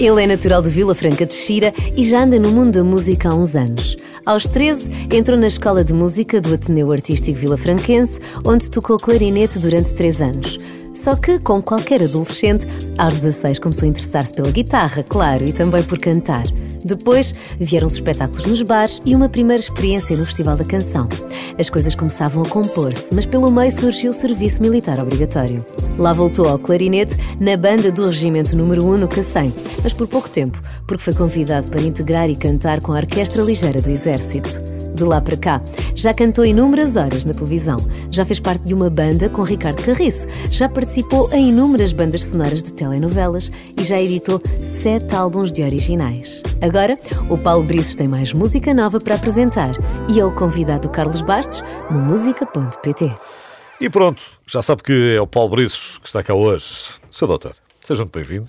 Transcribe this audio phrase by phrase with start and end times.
[0.00, 3.28] Ele é natural de Vila Franca de Xira e já anda no mundo da música
[3.28, 3.96] há uns anos.
[4.24, 9.58] Aos 13, entrou na Escola de Música do Ateneu Artístico Vila Franquense, onde tocou clarinete
[9.58, 10.60] durante 3 anos.
[10.92, 12.66] Só que, como qualquer adolescente,
[12.98, 16.44] aos 16 começou a interessar-se pela guitarra, claro, e também por cantar.
[16.84, 21.08] Depois vieram os espetáculos nos bares e uma primeira experiência no Festival da Canção.
[21.58, 25.64] As coisas começavam a compor-se, mas pelo meio surgiu o serviço militar obrigatório.
[25.98, 29.52] Lá voltou ao clarinete na banda do Regimento Número 1 no Cacém,
[29.82, 33.80] mas por pouco tempo, porque foi convidado para integrar e cantar com a Orquestra Ligeira
[33.80, 34.72] do Exército.
[34.94, 35.62] De lá para cá,
[35.94, 37.78] já cantou inúmeras horas na televisão,
[38.10, 42.62] já fez parte de uma banda com Ricardo Carriço, já participou em inúmeras bandas sonoras
[42.62, 46.42] de telenovelas e já editou sete álbuns de originais.
[47.28, 49.72] O Paulo Briços tem mais música nova para apresentar
[50.10, 53.14] e é o convidado Carlos Bastos no música.pt.
[53.78, 56.64] E pronto, já sabe que é o Paulo Briços que está cá hoje.
[57.10, 58.48] Seu doutor, seja muito bem-vindo.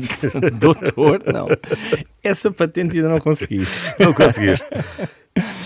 [0.58, 1.46] doutor, não.
[2.24, 3.68] Essa patente ainda não consegui.
[3.98, 4.68] Não conseguiste.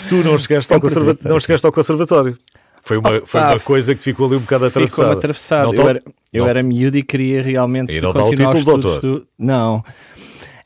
[0.08, 2.36] Tu não chegaste, ao, conserva não chegaste ao conservatório.
[2.82, 5.02] Foi uma, foi uma coisa que ficou ali um bocado atravessada.
[5.02, 5.74] Ficou atravessado.
[5.74, 8.82] Eu, era, eu era miúdo e queria realmente e não continuar dá o título, os
[8.82, 9.00] doutor.
[9.00, 9.26] Do...
[9.38, 9.84] Não.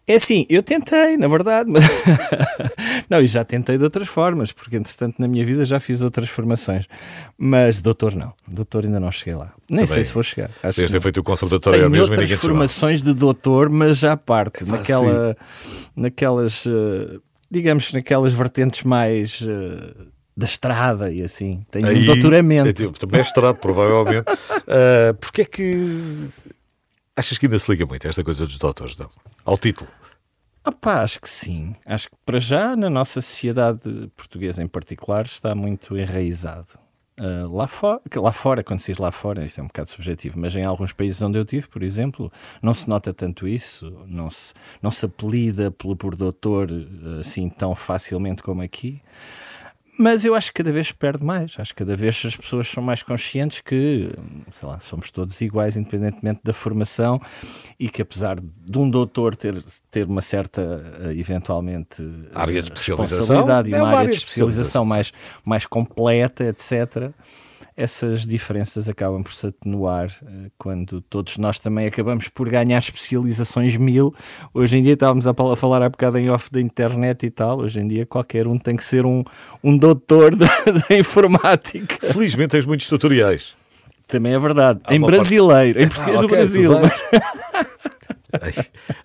[0.08, 1.82] É assim, eu tentei, na verdade, mas
[3.10, 6.28] não, e já tentei de outras formas, porque entretanto na minha vida já fiz outras
[6.28, 6.86] formações,
[7.36, 9.86] mas doutor não, doutor ainda não cheguei lá, nem Também.
[9.86, 10.48] sei se vou chegar.
[10.62, 14.16] Acho Deves ter feito o conservatório Tenho mesmo outras formações de doutor, mas já à
[14.16, 15.36] parte, naquela,
[15.96, 17.20] naquelas, uh,
[17.50, 21.64] digamos, naquelas vertentes mais uh, da estrada e assim.
[21.70, 22.68] Tenho Aí, um doutoramento.
[22.68, 24.30] É, tipo, também é provavelmente.
[24.30, 26.28] Uh, Porquê é que
[27.16, 29.08] achas que ainda se liga muito a esta coisa dos doutores, não?
[29.44, 29.90] Ao título?
[30.64, 31.74] Opa, acho que sim.
[31.86, 36.78] Acho que para já na nossa sociedade portuguesa em particular está muito enraizado.
[37.18, 40.38] Uh, lá, fora, lá fora, quando se diz lá fora, isto é um bocado subjetivo,
[40.38, 42.30] mas em alguns países onde eu tive, por exemplo,
[42.62, 46.68] não se nota tanto isso, não se, não se apelida pelo por doutor
[47.18, 49.00] assim tão facilmente como aqui.
[49.98, 51.54] Mas eu acho que cada vez perde mais.
[51.58, 54.10] Acho que cada vez as pessoas são mais conscientes que,
[54.52, 57.20] sei lá, somos todos iguais, independentemente da formação,
[57.78, 59.54] e que apesar de um doutor ter,
[59.90, 60.82] ter uma certa,
[61.16, 62.02] eventualmente,
[62.34, 64.84] área de especialização, responsabilidade e é uma, área de especialização.
[64.84, 65.12] mais,
[65.44, 67.12] mais completa, etc
[67.76, 73.76] essas diferenças acabam por se atenuar eh, quando todos nós também acabamos por ganhar especializações
[73.76, 74.14] mil.
[74.54, 77.58] Hoje em dia estávamos a falar há bocado em off da internet e tal.
[77.58, 79.22] Hoje em dia qualquer um tem que ser um,
[79.62, 80.46] um doutor da,
[80.88, 81.96] da informática.
[82.12, 83.54] Felizmente tens muitos tutoriais.
[84.06, 84.80] Também é verdade.
[84.84, 86.72] Há em brasileiro, em Ah, português do Brasil.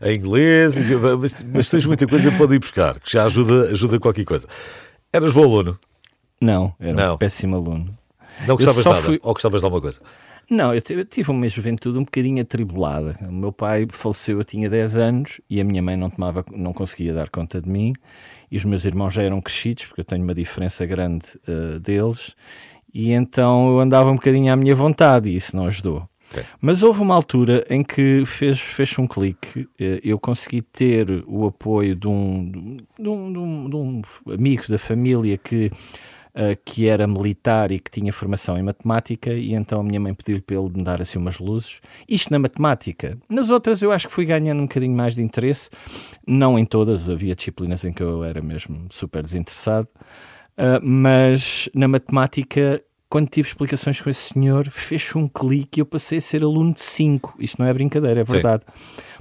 [0.02, 0.76] Em inglês,
[1.20, 4.46] mas, mas tens muita coisa para ir buscar, que já ajuda, ajuda qualquer coisa.
[5.14, 5.80] Eras bom aluno?
[6.42, 7.88] Não, era um péssimo aluno.
[8.48, 9.02] Não gostavas nada?
[9.06, 10.02] fui- Ou gostavas de alguma coisa?
[10.50, 13.16] Não, eu, tive uma juventude um bocadinho atribulada.
[13.28, 16.74] O meu pai faleceu, eu tinha 10 anos e a minha mãe não tomava, não
[16.74, 17.94] conseguia dar conta de mim.
[18.52, 22.36] E os meus irmãos já eram crescidos, porque eu tenho uma diferença grande eh, deles.
[22.94, 26.06] E então eu andava um bocadinho à minha vontade e isso não ajudou.
[26.30, 26.42] Sim.
[26.60, 29.68] Mas houve uma altura em que fez, fez um clique.
[29.80, 34.02] eh, Eu consegui ter o apoio de um, de um, de um- de um
[34.34, 35.72] amigo da família que,
[36.34, 40.14] eh, que era militar e que tinha formação em matemática, e então a minha mãe
[40.14, 41.82] pediu-lhe para ele me dar assim umas luzes.
[42.08, 43.18] Isto na matemática.
[43.30, 45.70] Nas outras eu acho que fui ganhando um bocadinho mais de interesse.
[46.26, 49.90] Não em todas, havia disciplinas em que eu era mesmo super desinteressado.
[50.58, 52.82] Uh, mas na matemática,
[53.12, 56.74] quando tive explicações com esse senhor, fez um clique e eu passei a ser aluno
[56.74, 57.36] de 5.
[57.40, 58.64] Isto não é brincadeira, é verdade.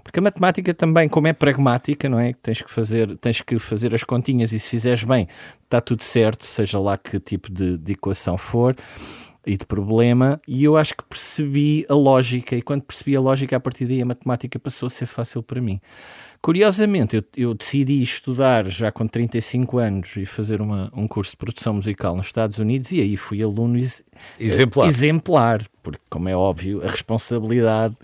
[0.04, 2.32] Porque a matemática também, como é pragmática, não é?
[2.40, 5.26] Tens que fazer, tens que fazer as continhas e se fizeres bem,
[5.64, 8.76] está tudo certo, seja lá que tipo de, de equação for
[9.44, 10.40] e de problema.
[10.46, 14.00] E eu acho que percebi a lógica, e quando percebi a lógica, a partir daí
[14.00, 15.80] a matemática passou a ser fácil para mim.
[16.42, 21.36] Curiosamente, eu, eu decidi estudar já com 35 anos e fazer uma, um curso de
[21.36, 24.02] produção musical nos Estados Unidos e aí fui aluno ex-
[24.38, 24.88] Exemplar.
[24.88, 27.94] exemplar, porque, como é óbvio, a responsabilidade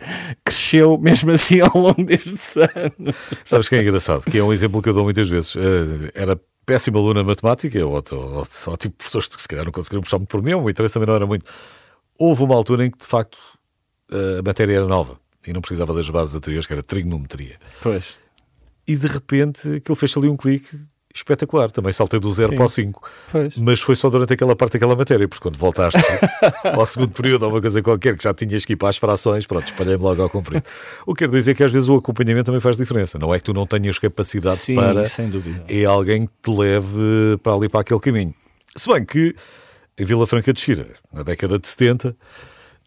[0.45, 3.17] cresceu mesmo assim ao longo destes anos.
[3.45, 4.23] Sabes que é engraçado?
[4.31, 5.57] Que é um exemplo que eu dou muitas vezes.
[5.57, 9.73] Eh, era péssimo aluno na matemática, ou, ou, ou tipo pessoas que se calhar não
[9.73, 11.45] conseguiram puxar muito por mim, o interesse também não era muito.
[12.19, 13.39] Houve uma altura em que, de facto,
[14.13, 17.57] eh, a matéria era nova e não precisava das bases anteriores, que era trigonometria.
[17.83, 18.17] Pois.
[18.87, 20.69] E de repente aquilo fez ali um clique
[21.15, 21.71] espetacular.
[21.71, 22.57] Também saltei do 0 Sim.
[22.57, 23.11] para o 5.
[23.33, 23.57] Pois.
[23.57, 25.99] Mas foi só durante aquela parte daquela matéria, porque quando voltaste
[26.63, 29.47] ao segundo período ou uma coisa qualquer que já tinhas que ir para as frações,
[29.47, 30.65] pronto, espalhei-me logo ao comprido.
[31.07, 33.19] O que quer dizer que às vezes o acompanhamento também faz diferença.
[33.19, 35.65] Não é que tu não tenhas capacidade Sim, para sem dúvida.
[35.69, 38.35] é alguém que te leve para ali para aquele caminho.
[38.77, 39.35] Se bem que
[39.99, 42.15] em Vila Franca de Xira, na década de 70,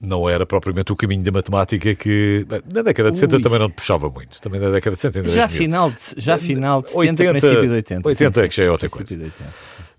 [0.02, 3.44] não era propriamente o caminho da matemática que na década de 70 Ui.
[3.44, 4.40] também não te puxava muito.
[4.42, 7.74] Também na década de 70 já final de, já final de 70, 80, princípio de
[7.74, 8.08] 80.
[8.08, 9.18] 80 sim, é que já é outra coisa.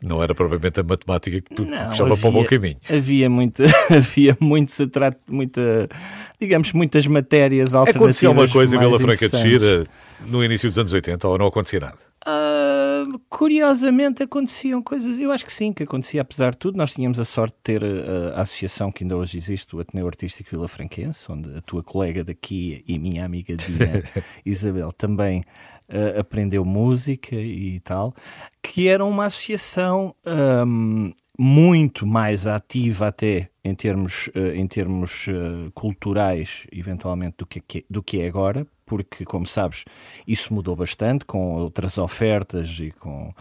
[0.03, 2.77] Não era propriamente a matemática que tu não, puxava havia, para o bom caminho.
[2.89, 3.65] Havia muita,
[3.95, 4.73] havia muito,
[5.29, 5.89] muita,
[6.41, 7.97] digamos, muitas matérias alternativas.
[7.97, 9.87] Acontecia uma coisa em Vila Franca de Xira
[10.27, 12.10] no início dos anos 80 ou não acontecia nada?
[12.27, 16.77] Uh, curiosamente aconteciam coisas, eu acho que sim, que acontecia apesar de tudo.
[16.77, 19.81] Nós tínhamos a sorte de ter a, uh, a associação que ainda hoje existe, o
[19.81, 24.03] Ateneu Artístico Vila Franquense, onde a tua colega daqui e minha amiga Dina
[24.45, 25.41] Isabel também
[25.89, 28.15] uh, aprendeu música e tal,
[28.63, 30.15] que era uma associação
[30.67, 35.27] um, muito mais ativa até em termos, em termos
[35.75, 39.85] culturais, eventualmente, do que, do que é agora, porque, como sabes,
[40.27, 43.33] isso mudou bastante com outras ofertas e com,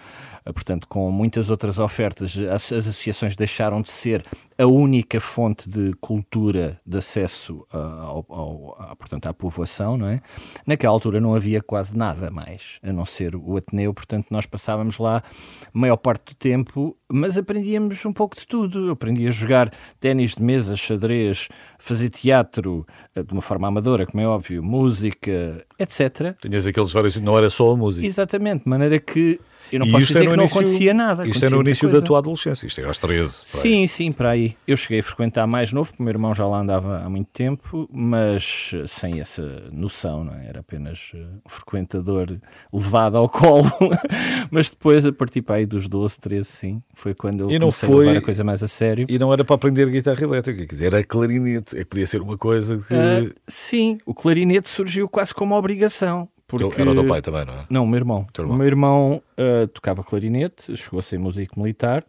[0.45, 2.37] eh, portanto, com muitas outras ofertas.
[2.37, 4.23] As, as associações deixaram de ser
[4.59, 10.21] a única fonte de cultura de acesso ao, ao, ao, portanto, à povoação, não é?
[10.67, 14.99] Naquela altura não havia quase nada mais, a não ser o Ateneu, portanto, nós passávamos
[14.99, 15.23] lá
[15.65, 18.87] a maior parte do tempo, mas aprendíamos um pouco de tudo.
[18.87, 22.85] Eu aprendi a jogar ténis de mesa, xadrez, fazer teatro
[23.15, 26.35] eh, de uma forma amadora, como é óbvio, música, etc.
[26.41, 28.05] Tinhas aqueles vários, não era só a música.
[28.05, 29.39] Exatamente, de maneira que
[29.71, 31.27] eu não e posso dizer é que não início, acontecia nada.
[31.27, 33.41] Isto é no início da tua adolescência, isto é aos 13.
[33.43, 34.55] Sim, sim, para aí.
[34.67, 37.29] Eu cheguei a frequentar mais novo, porque o meu irmão já lá andava há muito
[37.31, 40.47] tempo, mas sem essa noção, não é?
[40.47, 42.37] Era apenas eh, um frequentador
[42.71, 43.69] levado ao colo.
[44.49, 47.87] mas depois, a partir para aí dos 12, 13, sim, foi quando eu e comecei
[47.87, 49.05] foi, a levar a coisa mais a sério.
[49.09, 51.77] E não era para aprender guitarra elétrica, quer dizer, era clarinete.
[51.77, 52.93] É, podia ser uma coisa que...
[52.93, 56.81] Uh, sim, o clarinete surgiu quase como obrigação porque...
[56.81, 57.65] Era o teu pai também, não é?
[57.69, 58.27] Não, o meu irmão.
[58.27, 58.55] O, irmão.
[58.55, 62.03] O meu irmão uh, tocava clarinete, chegou a ser músico militar.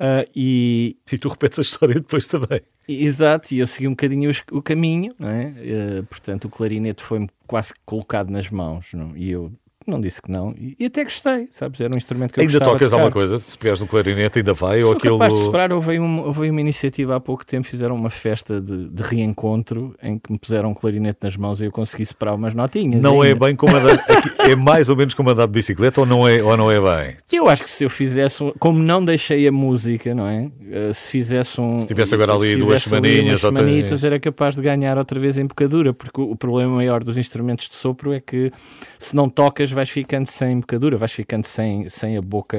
[0.00, 0.96] Uh, e...
[1.12, 2.60] e tu repetes a história depois também.
[2.88, 5.52] Exato, e eu segui um bocadinho o, caminho, não é?
[6.00, 9.16] Uh, portanto, o clarinete foi-me quase colocado nas mãos, não?
[9.16, 9.52] e eu
[9.86, 10.52] não disse que não.
[10.52, 11.80] E, e, até gostei, sabes?
[11.80, 13.40] Era um instrumento que eu Ainda tocas alguma coisa?
[13.44, 14.80] Se pegares no clarinete, ainda vai?
[14.80, 15.18] Sou ou aquilo...
[15.18, 15.72] capaz de separar.
[15.72, 20.18] Houve uma, houve uma iniciativa há pouco tempo, fizeram uma festa de, de, reencontro em
[20.18, 23.02] que me puseram um clarinete nas mãos e eu consegui separar umas notinhas.
[23.02, 23.44] Não é ainda.
[23.44, 24.04] é bem como andar,
[24.40, 27.16] é mais ou menos como andar de bicicleta ou não é, ou não é bem?
[27.32, 30.50] Eu acho que se eu fizesse, como não deixei a música, não é?
[30.70, 31.78] Eh, se fizesse um.
[31.78, 35.46] Se tivesse agora ali duas semaninhas, duas semanitas, era capaz de ganhar outra vez em
[35.46, 38.52] bocadura, porque o problema maior dos instrumentos de sopro é que
[38.98, 42.58] se não tocas vais ficando sem embocadura, vais ficando sem, sem a boca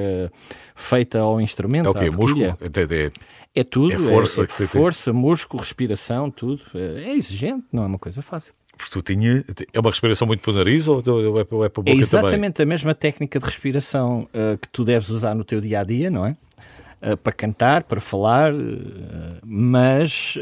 [0.76, 1.88] feita ao instrumento.
[1.88, 2.10] É o quê?
[2.10, 2.46] Músculo?
[2.46, 3.12] É,
[3.56, 3.94] é tudo.
[3.94, 6.62] É força, é, é força músculo, respiração, tudo.
[6.76, 8.54] É, é exigente, não é uma coisa fácil.
[8.78, 9.44] Porque tu tinha.
[9.74, 12.74] É uma respiração muito para o nariz ou é para a boca É exatamente também?
[12.74, 16.10] a mesma técnica de respiração uh, que tu deves usar no teu dia a dia,
[16.10, 16.36] não é?
[17.02, 18.58] Uh, para cantar, para falar, uh,
[19.44, 20.38] mas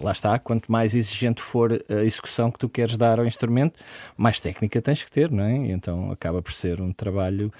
[0.00, 3.78] lá está, quanto mais exigente for a execução que tu queres dar ao instrumento,
[4.16, 5.56] mais técnica tens que ter, não é?
[5.56, 7.52] E então acaba por ser um trabalho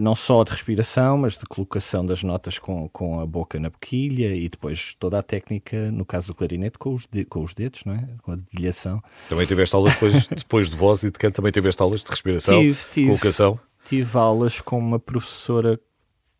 [0.00, 4.32] não só de respiração, mas de colocação das notas com, com a boca na boquilha
[4.34, 7.84] e depois toda a técnica, no caso do clarinete, com os, de, com os dedos,
[7.84, 8.08] não é?
[8.22, 9.02] com a dedilhação.
[9.28, 12.60] Também tiveste aulas depois, depois de voz e de canto, também tiveste aulas de respiração,
[12.60, 13.58] tive, tive, colocação?
[13.84, 15.78] Tive aulas com uma professora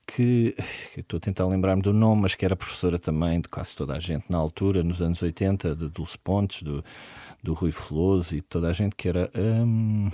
[0.06, 0.54] que
[0.96, 3.98] estou a tentar lembrar-me do nome, mas que era professora também de quase toda a
[3.98, 6.84] gente na altura, nos anos 80, de Dulce Pontes, do,
[7.42, 9.30] do Rui Veloso e toda a gente que era.
[9.36, 10.08] Hum,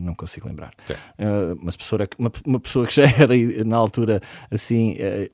[0.00, 0.72] não consigo lembrar.
[1.18, 3.34] Uh, uma, pessoa, uma, uma, pessoa que já era
[3.64, 4.20] na altura
[4.50, 4.94] assim.
[4.94, 5.30] Uh,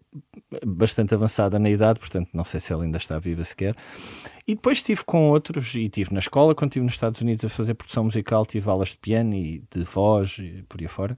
[0.65, 3.75] bastante avançada na idade, portanto não sei se ela ainda está viva sequer.
[4.47, 7.49] E depois estive com outros, e estive na escola, quando estive nos Estados Unidos a
[7.49, 11.17] fazer produção musical, tive aulas de piano e de voz e por aí fora.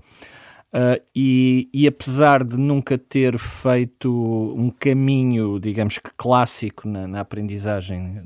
[0.73, 4.09] Uh, e, e, apesar de nunca ter feito
[4.57, 8.23] um caminho, digamos que clássico na, na aprendizagem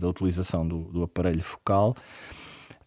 [0.00, 1.94] da utilização do, do, aparelho focal,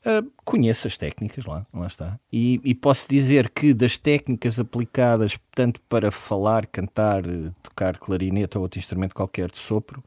[0.06, 2.20] uh, conheço as técnicas lá, lá está.
[2.34, 7.24] E, e, posso dizer que das técnicas aplicadas tanto para falar, cantar,
[7.64, 10.04] tocar clarinete ou outro instrumento qualquer de sopro,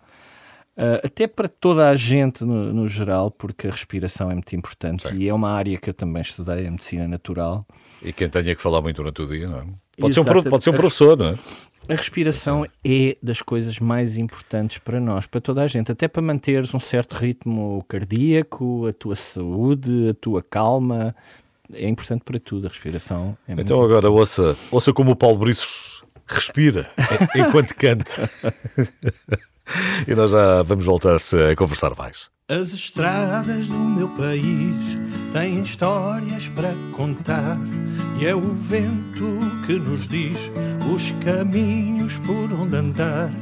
[0.77, 5.09] Uh, até para toda a gente no, no, geral, porque a respiração é muito importante
[5.09, 5.19] Sim.
[5.19, 7.65] e é uma área que eu também estudei, a medicina natural.
[8.03, 9.65] E quem tenha que falar muito durante o dia, não é?
[10.01, 11.39] Pode, ser um, pode ser um professor, não é?
[11.89, 16.23] A respiração é das coisas mais importantes para nós, para toda a gente, até para
[16.23, 21.15] manteres um certo ritmo cardíaco, a tua saúde, a tua calma.
[21.73, 23.37] É importante para tudo, a respiração.
[23.47, 25.94] É então agora ouça, ouça como o Paulo Briços
[26.27, 26.91] respira
[27.35, 28.31] enquanto canta.
[30.07, 32.29] e nós já vamos voltar a conversar mais.
[32.47, 34.99] As estradas do meu país
[35.33, 37.57] têm histórias para contar
[38.21, 40.39] e é o vento que nos diz
[40.95, 43.33] os caminhos por onde andar.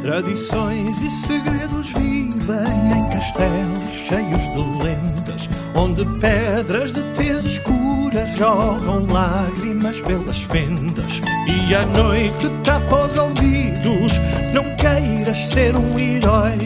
[0.00, 9.04] Tradições e segredos vivem em castelos cheios de lendas, onde pedras de tez escura jorram
[9.06, 11.20] lágrimas pelas fendas.
[11.46, 14.12] E a noite tapa os ouvidos,
[14.52, 16.58] não queiras ser um herói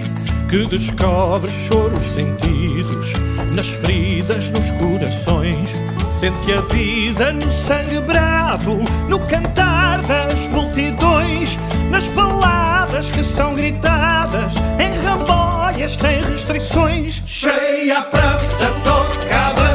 [0.48, 3.12] que descobre choros sentidos
[3.52, 5.68] nas feridas, nos corações.
[6.10, 11.56] Sente a vida no sangue bravo, no cantar das multidões,
[11.90, 17.22] nas palavras que são gritadas em ramboias sem restrições.
[17.26, 19.69] Cheia a praça, toca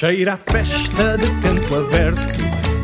[0.00, 2.22] Cheira a festa de canto aberto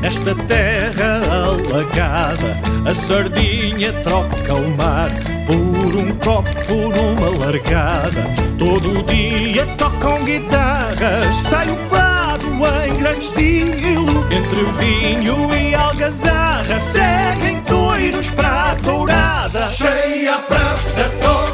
[0.02, 2.52] Nesta terra alagada,
[2.84, 5.08] a sardinha troca o mar
[5.46, 8.22] por um copo numa largada.
[8.58, 12.48] Todo dia tocam guitarras, sai o fado
[12.84, 14.26] em grande estilo.
[14.30, 19.70] Entre vinho e algazarra, seguem toiros para a tourada.
[19.70, 21.45] Cheia a praça, toca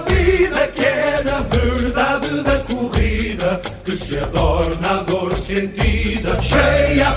[0.00, 6.40] tua vida, que é na verdade da corrida que se adorna a dor sentida.
[6.42, 7.12] Cheia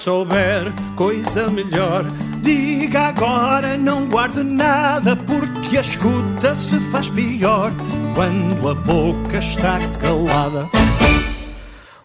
[0.00, 2.06] souber coisa melhor,
[2.42, 7.70] diga agora, não guarde nada, porque a escuta se faz pior
[8.14, 10.70] quando a boca está calada.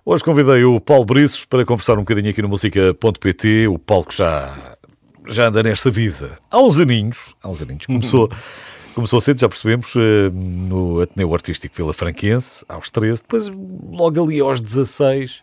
[0.04, 3.70] Hoje convidei o Paulo Briços para conversar um bocadinho aqui no música.pt.
[3.70, 4.54] O Paulo que já,
[5.26, 7.34] já anda nesta vida há uns aninhos.
[7.42, 7.86] Há uns aninhos.
[7.86, 8.30] Começou,
[8.94, 13.22] começou cedo, já percebemos, eh, no Ateneu Artístico Vila Franquense, aos 13.
[13.22, 13.50] Depois,
[13.90, 15.42] logo ali aos 16,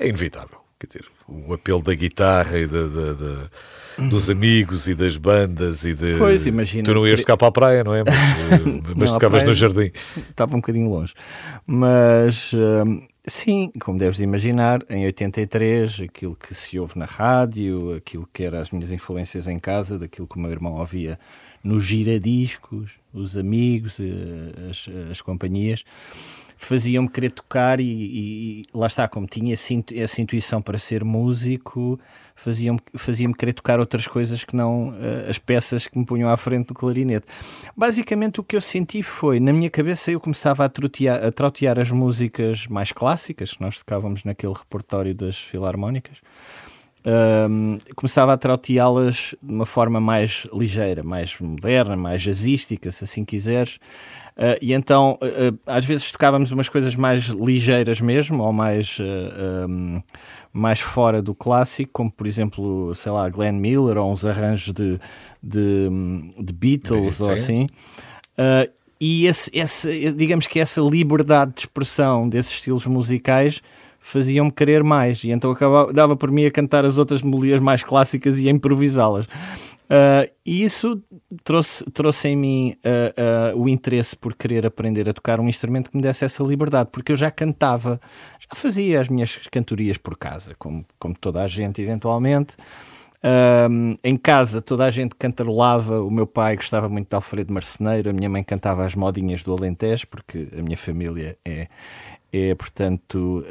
[0.00, 0.58] é inevitável.
[0.76, 3.48] Quer dizer, o apelo da guitarra e da, da- da-
[4.10, 6.16] dos amigos e das bandas e de...
[6.18, 6.82] Pois, imagina.
[6.84, 8.02] Tu não ias tocar para a praia, não é?
[8.02, 8.14] Mas,
[8.50, 9.90] eh, mas Não, tocavas no jardim.
[10.28, 11.14] Estava um bocadinho longe.
[11.64, 18.28] Mas hum, sim, como deves imaginar, em 83, aquilo que se ouve na rádio, aquilo
[18.34, 21.16] que eram as minhas influências em casa, daquilo que o meu irmão ouvia
[21.62, 25.84] nos giradiscos, os amigos, eh, as, as companhias,
[26.56, 31.04] faziam-me querer tocar e, e- lá está, como tinha essa intu- essa intuição para ser
[31.04, 31.98] músico,
[32.36, 36.36] faziam-me fazia querer tocar outras coisas que não eh, as peças que me punham à
[36.36, 37.26] frente do clarinete.
[37.76, 41.78] Basicamente o que eu senti foi, na minha cabeça eu começava a trotear, a trautear
[41.78, 46.18] as músicas mais clássicas que nós tocávamos naquele repertório das filarmónicas.
[47.06, 53.24] Ahm, começava a trauteá-las de uma forma mais ligeira, mais moderna, mais jazzística, se assim
[53.26, 53.78] quiseres.
[54.36, 55.18] Ah, e então,
[55.66, 60.00] ah, às vezes tocávamos umas coisas mais ligeiras mesmo, ou mais, ah, ahm,
[60.52, 64.98] mais fora do clássico, como por exemplo, sei lá, Glenn Miller, ou uns arranjos de,
[65.42, 65.88] de,
[66.40, 67.32] de Beatles, ou Sim.
[67.32, 67.66] assim.
[68.36, 73.60] Uh, e esse, esse- digamos que essa liberdade de expressão desses estilos musicais
[74.00, 77.82] faziam-me querer mais e então acabava, dava por mim a cantar as outras melodias mais
[77.82, 79.26] clássicas e a improvisá-las.
[79.84, 81.02] Uh, e isso
[81.42, 85.90] trouxe, trouxe em mim uh, uh, o interesse por querer aprender a tocar um instrumento
[85.90, 88.00] que me desse essa liberdade, porque eu já cantava,
[88.38, 92.56] já fazia as minhas cantorias por casa, como, como toda a gente, eventualmente.
[94.02, 98.12] Em casa toda a gente cantarolava, o meu pai gostava muito de Alfredo Marceneiro, a
[98.12, 101.68] minha mãe cantava as modinhas do Alentejo, porque a minha família é,
[102.30, 103.42] é portanto,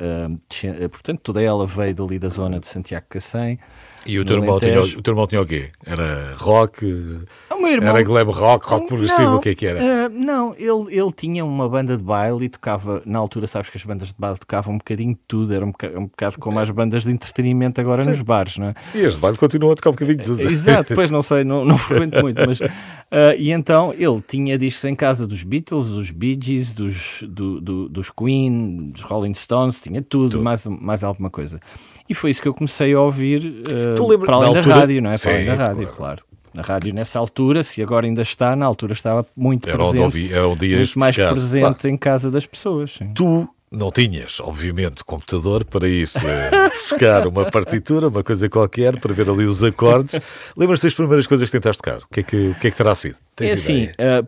[0.91, 3.57] portanto toda ela veio dali da zona de Santiago Cacém.
[4.05, 5.69] E o teu, irmão tinha, o teu irmão tinha o quê?
[5.85, 6.85] Era rock?
[7.73, 9.79] Irmão, era glam rock, rock progressivo, não, o que é que era?
[9.79, 13.77] Uh, não, ele, ele tinha uma banda de baile e tocava, na altura sabes que
[13.77, 16.59] as bandas de baile tocavam um bocadinho de tudo, era um bocado, um bocado como
[16.59, 18.09] as bandas de entretenimento agora Sim.
[18.09, 18.75] nos bares, não é?
[18.93, 20.41] E as de baile continuam a tocar um bocadinho de tudo.
[20.41, 22.69] Exato, pois não sei, não, não frequento muito, mas uh,
[23.37, 27.89] e então ele tinha discos em casa dos Beatles, dos Bee Gees, dos, do, do,
[27.89, 30.43] dos Queen, dos Rolling Stones, tinha tudo, tudo.
[30.43, 31.59] Mais, mais alguma coisa.
[32.09, 35.17] E foi isso que eu comecei a ouvir uh, para além da rádio, não é?
[35.17, 35.95] Sim, para além da rádio, claro.
[35.95, 36.23] claro.
[36.55, 40.03] A rádio nessa altura, se agora ainda está, na altura estava muito era presente.
[40.03, 41.87] Ouvi, era um dia mais presente claro.
[41.89, 42.93] em casa das pessoas.
[42.93, 43.11] Sim.
[43.15, 49.11] Tu não tinhas, obviamente, computador para isso, eh, buscar uma partitura, uma coisa qualquer, para
[49.13, 50.19] ver ali os acordes.
[50.55, 51.97] Lembras-te das primeiras coisas que tentaste tocar?
[52.03, 53.15] O que é que, o que, é que terá sido?
[53.35, 54.27] Tens é assim, uh,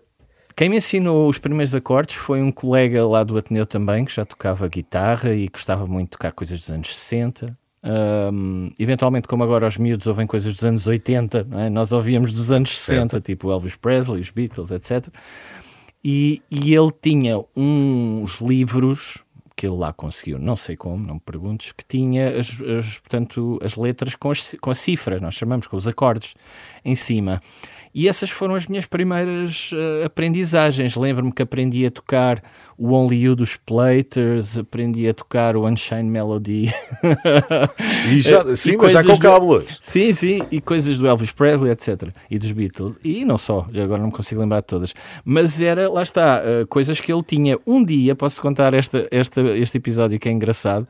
[0.56, 4.26] quem me ensinou os primeiros acordes foi um colega lá do Ateneu também, que já
[4.26, 7.56] tocava guitarra e gostava muito de tocar coisas dos anos 60.
[7.86, 11.70] Um, eventualmente, como agora os miúdos ouvem coisas dos anos 80, é?
[11.70, 15.08] nós ouvíamos dos anos 60, tipo Elvis Presley, os Beatles, etc.
[16.04, 19.24] E, e ele tinha uns livros
[19.56, 23.60] que ele lá conseguiu, não sei como, não me perguntes, que tinha as, as portanto,
[23.64, 26.36] as letras com, as, com a cifra, nós chamamos, com os acordes
[26.84, 27.42] em cima.
[27.94, 30.98] E essas foram as minhas primeiras uh, aprendizagens.
[30.98, 32.44] Lembro-me que aprendi a tocar
[32.78, 36.72] o Only You dos Platers, aprendi a tocar o Unshine Melody.
[38.10, 39.78] E já, sim, e mas já com cábulas.
[39.82, 42.10] Sim, sim, e coisas do Elvis Presley, etc.
[42.30, 42.96] E dos Beatles.
[43.04, 44.94] E não só, agora não me consigo lembrar de todas.
[45.24, 47.58] Mas era, lá está, uh, coisas que ele tinha.
[47.66, 50.88] Um dia, posso contar esta, esta, este episódio que é engraçado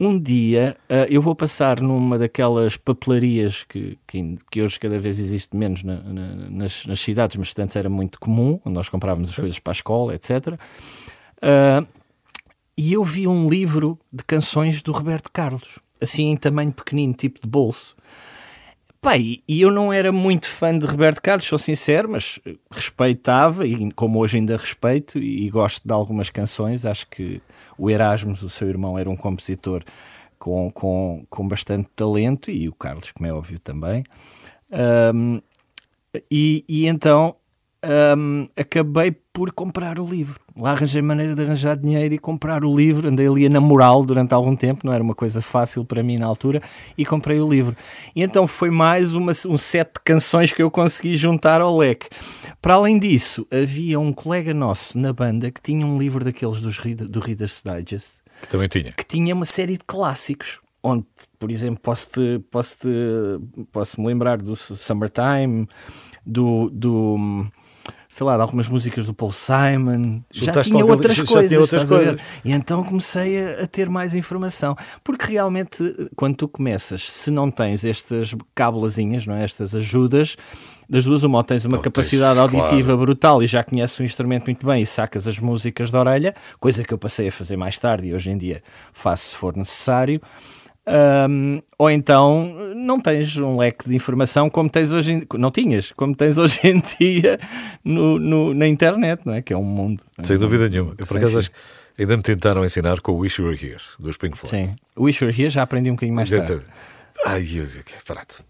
[0.00, 5.18] um dia uh, eu vou passar numa daquelas papelarias que, que, que hoje cada vez
[5.18, 9.30] existe menos na, na, nas, nas, cidades, mas antes era muito comum, onde nós comprávamos
[9.30, 10.30] as coisas para a escola, etc.
[10.46, 10.56] Uh,
[11.42, 11.86] ah,
[12.76, 17.40] e eu vi um livro de canções do Roberto Carlos, assim em tamanho pequenino, tipo
[17.42, 17.96] de bolso.
[19.00, 22.38] Pai, e eu não era muito fã de Roberto Carlos, sou sincero, mas
[22.70, 27.40] respeitava, e como hoje ainda respeito, e gosto de algumas canções, acho que
[27.78, 29.82] o Erasmus, o seu irmão, era um compositor
[30.38, 34.04] com, com, com bastante talento e o Carlos, como é óbvio, também.
[35.14, 35.40] Um,
[36.30, 37.34] e, e então
[38.16, 40.40] um, acabei por comprar o livro.
[40.58, 43.08] Lá arranjei maneira de arranjar dinheiro e comprar o livro.
[43.08, 46.26] Andei ali a namorá-lo durante algum tempo, não era uma coisa fácil para mim na
[46.26, 46.60] altura,
[46.96, 47.76] e comprei o livro.
[48.14, 52.08] E então foi mais uma, um set de canções que eu consegui juntar ao leque.
[52.60, 56.76] Para além disso, havia um colega nosso na banda que tinha um livro daqueles dos,
[56.76, 58.14] do Reader's Digest.
[58.42, 58.92] Que também tinha.
[58.92, 61.04] Que tinha uma série de clássicos onde,
[61.38, 65.68] por exemplo, posso, -te, posso, -te, posso me lembrar do Summertime,
[66.26, 67.46] do, do
[68.08, 71.84] sei lá, de algumas músicas do Paul Simon, já tinha, outras já coisas, tinha outras
[71.84, 72.18] coisas.
[72.42, 74.74] E então comecei a, a, ter mais informação.
[75.04, 75.82] Porque realmente,
[76.16, 79.44] quando tu começas, se não tens estas cábulazinhas, não é?
[79.44, 80.36] estas ajudas,
[80.88, 82.98] das duas, uma, ou tens uma capacidade tens, auditiva claro.
[82.98, 86.82] brutal e já conheces o instrumento muito bem e sacas as músicas da orelha, coisa
[86.82, 90.18] que eu passei a fazer mais tarde e hoje em dia faço se for necessário.
[90.88, 95.92] Um, ou então não tens um leque de informação como tens hoje em, não tinhas,
[95.92, 97.38] como tens hoje em dia
[97.84, 99.42] no, no na internet, não é?
[99.42, 100.02] Que é um mundo.
[100.22, 100.94] Sem um dúvida nenhuma.
[100.96, 101.50] Eu, por acaso acho
[101.98, 104.68] ainda me tentaram ensinar com o Wish You Were Here, dos Pink Floyd.
[104.68, 106.62] Sim, o Wish You Were Here já aprendi um bocadinho mais tarde.
[107.26, 107.66] Ai, eu,
[108.04, 108.44] prato.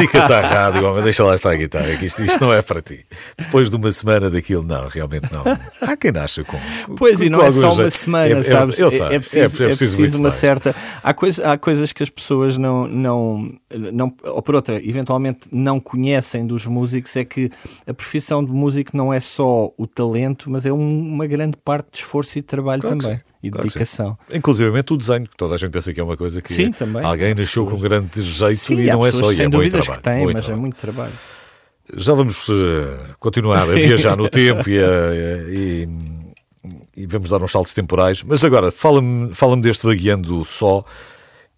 [0.00, 2.82] Dica-te à rádio, homem, deixa lá estar a guitarra, que isto, isto não é para
[2.82, 3.06] ti.
[3.38, 5.44] Depois de uma semana daquilo, não, realmente não.
[5.80, 6.58] Há quem nasce com.
[6.96, 8.80] Pois, com, e não é só uma semana, é, sabes?
[8.80, 10.74] É, é, preciso, é, preciso, preciso uma certa.
[11.00, 13.52] Há, coisa, há coisas que as pessoas não, não,
[13.92, 14.12] não.
[14.24, 17.50] Ou por outra, eventualmente não conhecem dos músicos, é que
[17.86, 21.86] a profissão de músico não é só o talento, mas é um, uma grande parte
[21.92, 24.18] de esforço e de trabalho claro também e claro dedicação.
[24.32, 27.04] Inclusive o desenho, que toda a gente pensa que é uma coisa que sim, também.
[27.04, 30.02] alguém nasceu com grande jeito sim, e não é só, e é muito trabalho.
[30.02, 30.58] que muito mas trabalho.
[30.58, 31.12] é muito trabalho.
[31.96, 32.54] Já vamos uh,
[33.20, 34.78] continuar a viajar no tempo e,
[35.50, 35.88] e,
[36.96, 40.82] e, vamos dar uns saltos temporais, mas agora fala-me fala deste Vagueando Só,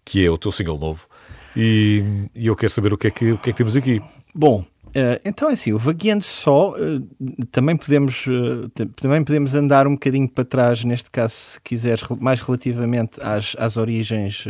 [0.03, 1.07] que é o teu single novo,
[1.55, 2.03] e,
[2.35, 4.01] e eu quero saber o que, é que, o que é que temos aqui.
[4.35, 4.65] Bom,
[4.97, 9.91] Uh, então é assim, o vagueando só, uh, também, podemos, uh, também podemos andar um
[9.91, 14.47] bocadinho para trás, neste caso, se quiseres, mais relativamente às, às origens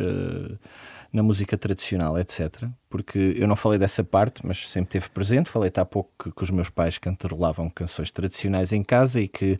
[1.11, 2.63] na música tradicional, etc.
[2.89, 5.49] Porque eu não falei dessa parte, mas sempre teve presente.
[5.49, 9.57] Falei-te há pouco que, que os meus pais cantarolavam canções tradicionais em casa e que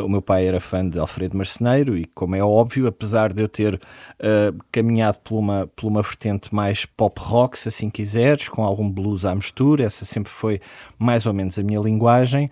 [0.00, 3.48] o meu pai era fã de Alfredo Marceneiro e, como é óbvio, apesar de eu
[3.48, 8.62] ter uh, caminhado por uma, por uma vertente mais pop rock, se assim quiseres, com
[8.62, 10.60] algum blues à mistura, essa sempre foi
[10.98, 12.50] mais ou menos a minha linguagem,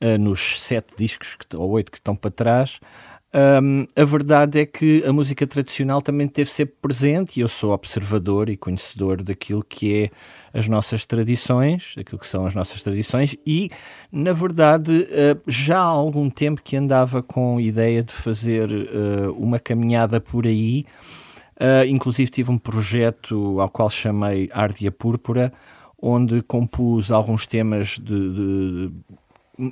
[0.00, 2.80] uh, nos sete discos que, ou oito que estão para trás.
[3.32, 7.72] Um, a verdade é que a música tradicional também teve sempre presente e eu sou
[7.72, 10.10] observador e conhecedor daquilo que é
[10.52, 13.70] as nossas tradições, aquilo que são as nossas tradições e,
[14.10, 19.32] na verdade, uh, já há algum tempo que andava com a ideia de fazer uh,
[19.38, 20.84] uma caminhada por aí.
[21.56, 25.52] Uh, inclusive tive um projeto ao qual chamei Árdia Púrpura,
[26.02, 28.92] onde compus alguns temas de, de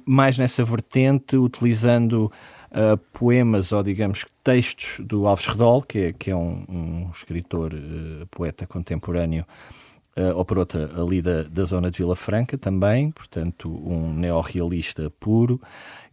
[0.07, 2.31] mais nessa vertente, utilizando
[2.71, 7.73] uh, poemas ou, digamos, textos do Alves Redol, que é, que é um, um escritor,
[7.75, 9.45] uh, poeta contemporâneo,
[10.17, 15.11] uh, ou por outra, ali da, da zona de Vila Franca também, portanto, um neorrealista
[15.19, 15.61] puro,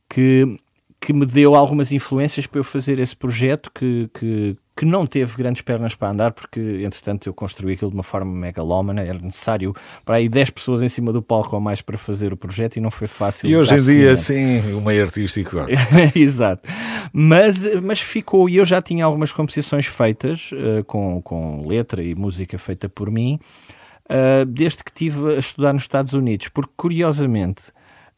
[0.09, 0.57] que
[1.05, 5.37] que me deu algumas influências para eu fazer esse projeto que, que, que não teve
[5.37, 9.73] grandes pernas para andar, porque entretanto eu construí aquilo de uma forma megalómana, era necessário
[10.03, 12.81] para aí 10 pessoas em cima do palco ou mais para fazer o projeto e
[12.81, 13.49] não foi fácil.
[13.49, 15.57] E hoje em dia, sim, o meio artístico.
[16.13, 16.67] Exato.
[17.13, 22.13] Mas, mas ficou, e eu já tinha algumas composições feitas, uh, com, com letra e
[22.13, 23.39] música feita por mim,
[24.09, 27.69] uh, desde que estive a estudar nos Estados Unidos, porque curiosamente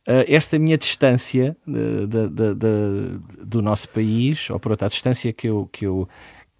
[0.07, 5.31] uh, esta minha distância de, de, de, do nosso país, ou por outra, a distância
[5.31, 6.07] que eu, que eu,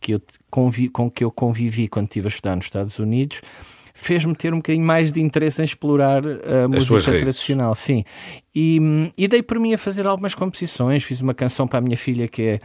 [0.07, 3.41] que eu convi, com que eu convivi quando estive a estudar nos Estados Unidos,
[3.93, 8.05] fez-me ter um bocadinho mais de interesse em explorar a música tradicional, sim.
[8.55, 8.79] E,
[9.17, 12.25] e, dei por mim a fazer algumas composições, fiz uma canção para a minha filha
[12.25, 12.59] que é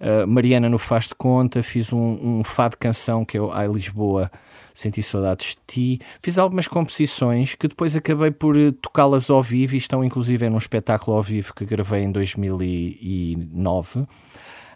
[0.00, 3.68] uh, Mariana no Faz de Conta, fiz um, um fado canção que é o Ai
[3.68, 4.28] Lisboa,
[4.74, 6.00] Senti Saudades de Ti.
[6.20, 10.58] Fiz algumas composições que depois acabei por eh, tocá-las ao vivo e estão inclusive num
[10.58, 14.06] espetáculo ao vivo que gravei em 2009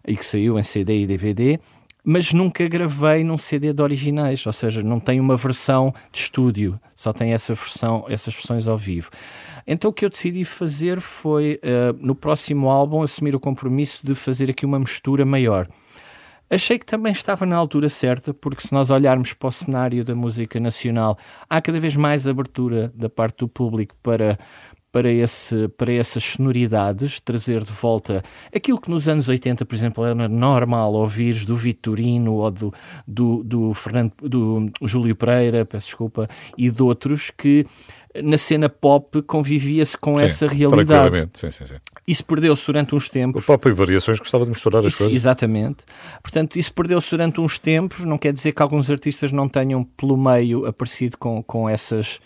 [0.07, 1.61] e que saiu em CD e DVD
[2.05, 6.81] mas nunca gravei num CD de originais, ou seja, não tem uma versão de estúdio,
[6.95, 9.11] só tem essa versão, essas versões ao vivo.
[9.67, 14.15] Então o que eu decidi fazer foi, uh, no próximo álbum, assumir o compromisso de
[14.15, 15.69] fazer aqui uma mistura maior.
[16.51, 20.15] Achei que também estava na altura certa, porque se nós olharmos para o cenário da
[20.15, 21.17] música nacional,
[21.49, 24.39] há cada vez mais abertura da parte do público para
[24.93, 28.23] para, esse, para essas sonoridades, trazer de volta
[28.55, 32.75] aquilo que nos anos 80, por exemplo, era normal ouvir do Vitorino ou do,
[33.09, 36.29] do, do, Fernando, do Júlio Pereira, peço desculpa,
[36.59, 37.67] e de outros que
[38.23, 41.31] na cena pop convivia-se com sim, essa realidade.
[41.33, 41.77] Sim, sim, sim.
[42.07, 43.43] Isso perdeu-se durante uns tempos.
[43.43, 45.15] O pop e variações gostava de misturar as isso, coisas.
[45.15, 45.85] Exatamente.
[46.23, 48.01] Portanto, isso perdeu-se durante uns tempos.
[48.01, 52.21] Não quer dizer que alguns artistas não tenham pelo meio aparecido com, com essas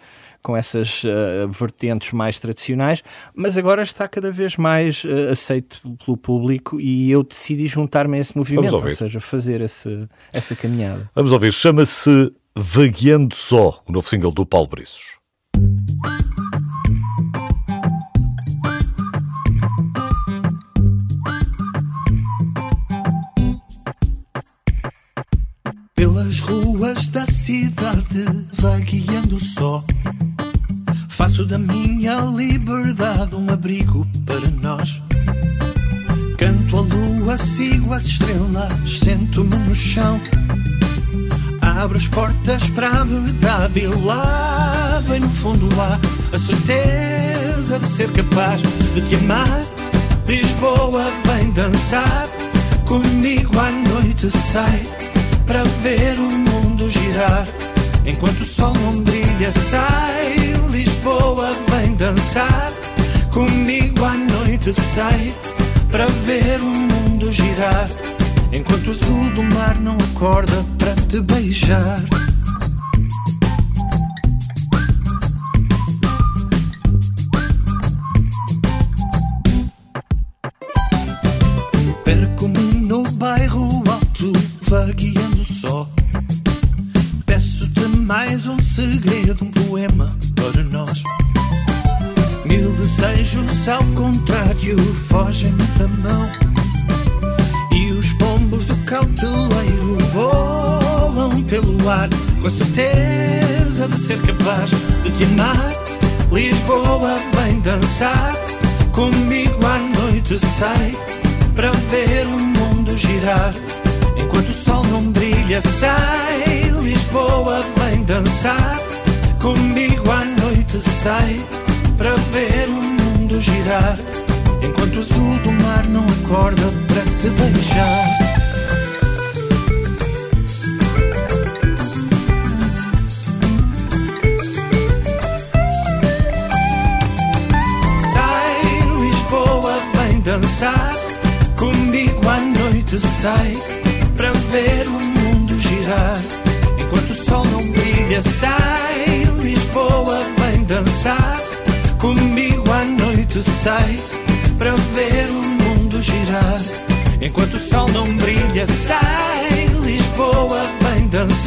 [0.47, 3.03] com essas uh, vertentes mais tradicionais,
[3.35, 8.21] mas agora está cada vez mais uh, aceito pelo público e eu decidi juntar-me a
[8.21, 11.11] esse movimento, ou seja, fazer esse, essa caminhada.
[11.17, 15.17] Vamos ouvir, chama-se Vagueando Só, o novo single do Paulo Brissos.
[25.97, 29.83] Pelas ruas da cidade, vagueando só.
[31.17, 35.01] Faço da minha liberdade um abrigo para nós.
[36.37, 40.21] Canto a lua, sigo as estrelas, sento-me no chão.
[41.63, 45.99] Abro as portas para a verdade e lá, bem no fundo, há
[46.35, 49.65] a certeza de ser capaz de te amar.
[50.29, 52.29] Lisboa vem dançar
[52.85, 54.87] comigo à noite, sai
[55.47, 57.49] para ver o mundo girar.
[58.05, 60.56] Enquanto o sol não brilha, sai.
[61.07, 62.73] Lisboa vem dançar.
[63.33, 65.33] Comigo à noite sai
[65.89, 67.89] para ver o mundo girar.
[68.53, 72.03] Enquanto o azul do mar não acorda para te beijar.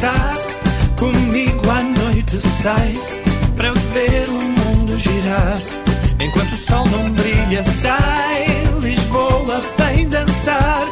[0.00, 0.36] Dançar.
[0.96, 2.94] Comigo à noite sai
[3.56, 5.58] para ver o mundo girar.
[6.18, 8.46] Enquanto o sol não brilha, sai
[8.80, 10.86] Lisboa vem dançar.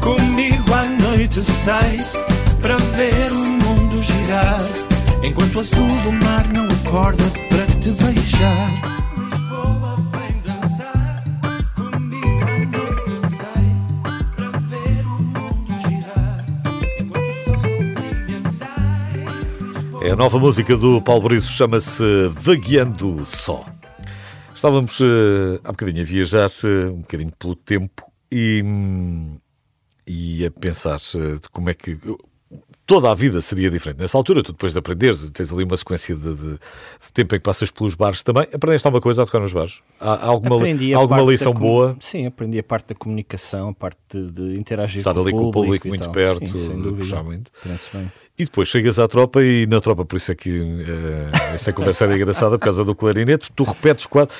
[0.00, 1.98] Comigo à noite sai
[2.60, 4.60] para ver o mundo girar.
[5.22, 8.99] Enquanto o azul do mar não acorda para te beijar.
[20.10, 22.02] É a nova música do Paulo Briço, chama-se
[22.34, 23.64] Vagueando Só.
[24.52, 26.48] Estávamos eh, há bocadinho a viajar
[26.92, 28.60] um bocadinho pelo tempo e,
[30.08, 31.96] e a pensar de como é que
[32.84, 34.00] toda a vida seria diferente.
[34.00, 37.38] Nessa altura, tu depois de aprenderes, tens ali uma sequência de, de- de tempo em
[37.38, 38.48] que passas pelos bares também.
[38.52, 39.78] Aprendeste alguma coisa a tocar nos bares?
[40.00, 41.96] Há, há alguma, há alguma da lição boa?
[42.00, 45.36] Sim, aprendi a parte da comunicação, a parte de, de interagir Estar com, ali o
[45.36, 46.12] com o público público muito tal.
[46.12, 46.96] perto, Sim, sem dúvida.
[46.98, 47.52] puxar muito.
[48.40, 52.04] E depois chegas à tropa e na tropa, por isso é que eh, essa conversa
[52.04, 54.30] era engraçada por causa do clarinete, tu repetes quase.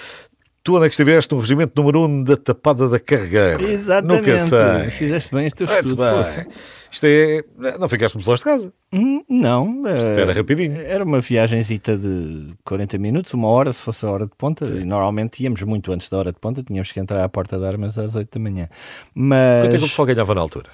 [0.62, 3.62] Tu onde é que estiveste no regimento número 1 um da Tapada da Carregueira?
[3.62, 4.26] Exatamente.
[4.26, 4.90] Nunca sei.
[4.90, 5.92] Fizeste bem Muito estudos.
[5.92, 6.10] bem.
[6.10, 6.46] poça.
[6.90, 7.42] Isto é.
[7.78, 8.72] Não ficaste muito longe de casa.
[8.90, 9.80] Hum, Não.
[9.80, 10.80] Isto eh, era rapidinho.
[10.80, 14.64] Era uma viagenzita de 40 minutos, uma hora, se fosse a hora de ponta.
[14.64, 17.64] E normalmente íamos muito antes da hora de ponta, tínhamos que entrar à porta de
[17.66, 18.68] armas às 8 da manhã.
[19.14, 19.64] Mas.
[19.64, 20.70] Quanto é que o pessoal ganhava na altura?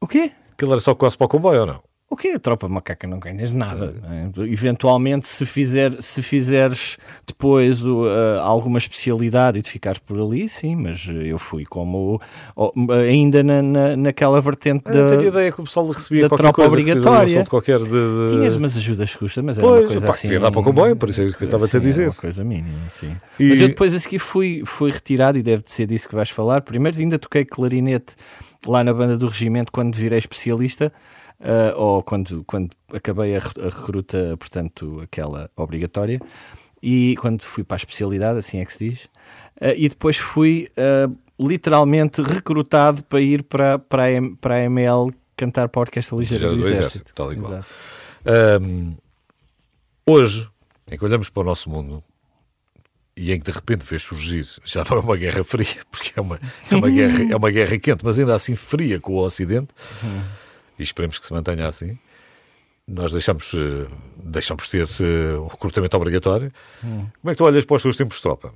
[0.00, 0.32] O quê?
[0.52, 1.87] Aquilo era só quase para o comboio ou não?
[2.10, 2.28] O quê?
[2.28, 3.94] A tropa macaca não ganhas nada.
[4.02, 4.30] né?
[4.50, 10.74] Eventualmente, se, fizer, se fizeres depois eh, alguma especialidade e te ficares por ali, sim,
[10.74, 12.18] mas eu fui como
[12.56, 12.72] oh,
[13.06, 15.16] ainda na, na, naquela vertente Eu da.
[15.18, 16.76] tenho ideia que o pessoal recebia da qualquer tropa coisa.
[16.76, 17.34] que obrigatória.
[17.34, 17.84] assunto qualquer de.
[17.90, 18.36] de...
[18.38, 20.28] Tinhas umas ajudas custas, mas era Pois, uma coisa pá, assim.
[20.40, 22.02] dar para o comboio, por isso é que eu estava-te a Sim, dizer.
[22.04, 23.14] era Uma coisa mínima, sim.
[23.38, 26.14] E- Mas eu depois a seguir fui, fui retirado e deve de ser disso que
[26.14, 26.62] vais falar.
[26.62, 28.14] Primeiro ainda toquei clarinete
[28.66, 30.90] lá na banda do regimento quando virei especialista.
[31.40, 36.20] Ah, ou quando, quando acabei a, re- a recruta, portanto, aquela obrigatória,
[36.82, 39.08] e quando fui para a especialidade, assim é que se diz,
[39.60, 44.60] Ah, e depois fui ah, literalmente recrutado para ir para, para, a, M- para a
[44.64, 47.12] ML cantar para a Orquestra Ligeira do, do Exército.
[47.14, 47.32] Tal.
[47.32, 47.66] Exato.
[48.26, 48.94] Ahm,
[50.06, 50.48] hoje,
[50.90, 52.02] em que olhamos para o nosso mundo
[53.16, 56.20] e em que de repente vês surgir, já não é uma guerra fria, porque é
[56.20, 59.68] uma, é uma, guerra, é uma guerra quente, mas ainda assim fria com o Ocidente,
[60.78, 61.98] e esperemos que se mantenha assim.
[62.86, 63.86] Nós deixamos, eh,
[64.16, 66.50] deixamos ter eh, um recrutamento obrigatório.
[66.80, 68.52] Como é que tu olhas para os teus tempos de tropa?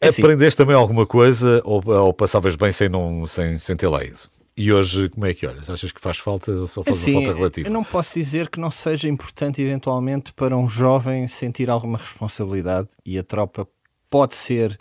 [0.00, 0.22] É assim.
[0.22, 4.18] Aprendeste também alguma coisa ou, ou passavas bem sem, não, sem, sem ter lá ido?
[4.56, 5.68] E hoje, como é que olhas?
[5.68, 7.68] Achas que faz falta ou só faz Assim, uma falta relativa?
[7.68, 12.88] eu não posso dizer que não seja importante eventualmente para um jovem sentir alguma responsabilidade
[13.04, 13.68] e a tropa
[14.08, 14.78] pode ser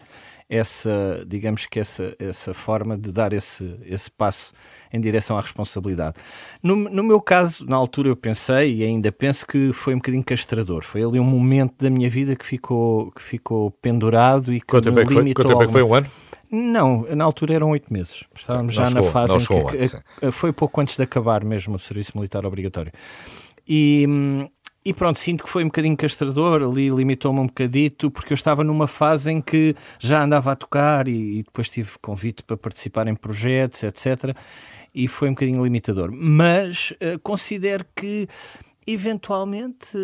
[0.49, 4.53] essa, digamos que essa, essa forma de dar esse, esse passo
[4.93, 6.15] em direção à responsabilidade.
[6.61, 10.23] No, no meu caso, na altura eu pensei e ainda penso que foi um bocadinho
[10.23, 10.83] castrador.
[10.83, 14.91] Foi ali um momento da minha vida que ficou, que ficou pendurado e que Quanto
[14.93, 15.23] me é que foi?
[15.23, 15.83] limitou Quanto tempo é foi?
[15.83, 16.07] Um ano?
[16.51, 18.23] Não, na altura eram oito meses.
[18.35, 21.43] Estávamos Sim, já na chegou- fase em que, ano, que- foi pouco antes de acabar
[21.43, 22.91] mesmo o serviço militar obrigatório.
[23.67, 24.47] E, hum,
[24.85, 28.63] e pronto, sinto que foi um bocadinho castrador, ali limitou-me um bocadito, porque eu estava
[28.63, 33.07] numa fase em que já andava a tocar e, e depois tive convite para participar
[33.07, 34.37] em projetos, etc.
[34.93, 36.11] E foi um bocadinho limitador.
[36.13, 38.27] Mas eh, considero que
[38.87, 39.97] eventualmente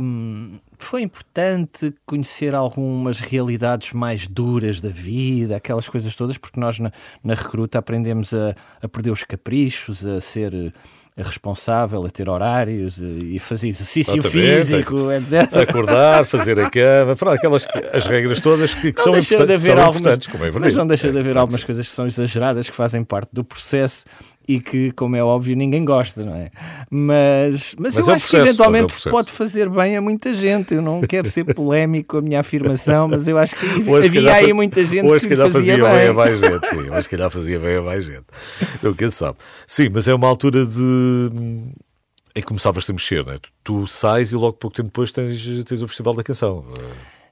[0.00, 6.78] hum, foi importante conhecer algumas realidades mais duras da vida, aquelas coisas todas, porque nós
[6.78, 6.90] na,
[7.22, 10.72] na recruta aprendemos a, a perder os caprichos, a ser
[11.16, 14.56] eh, responsável, a ter horários e fazer exercício Exatamente.
[14.58, 15.56] físico, etc.
[15.68, 19.96] Acordar, fazer a cama, pronto, aquelas as regras todas que, que são haver são algumas,
[20.00, 20.76] importantes, como é mas verdade.
[20.76, 23.44] não deixa de É, haver tem algumas coisas que são exageradas, que fazem parte do
[23.44, 24.04] processo
[24.46, 26.50] e que, como é óbvio, ninguém gosta, não é?
[26.90, 29.10] Mas, mas, Mas eu é acho processo, que é eventualmente processo.
[29.10, 30.74] pode fazer bem a muita gente.
[30.74, 34.22] Eu não quero ser polémico com a minha afirmação, mas eu acho que Hoje, havia
[34.22, 36.08] calhar, aí muita gente hoje, que calhar, fazia, fazia bem.
[36.08, 38.24] a mais gente, sim, hoje, calhar, fazia bem a mais gente.
[38.82, 39.38] Nunca se sabe.
[39.66, 41.30] Sim, mas é uma altura de.
[42.34, 43.38] em que começavas a mexer, não é?
[43.38, 46.64] Tu, tu sais e logo pouco tempo depois tens, tens o Festival da Canção.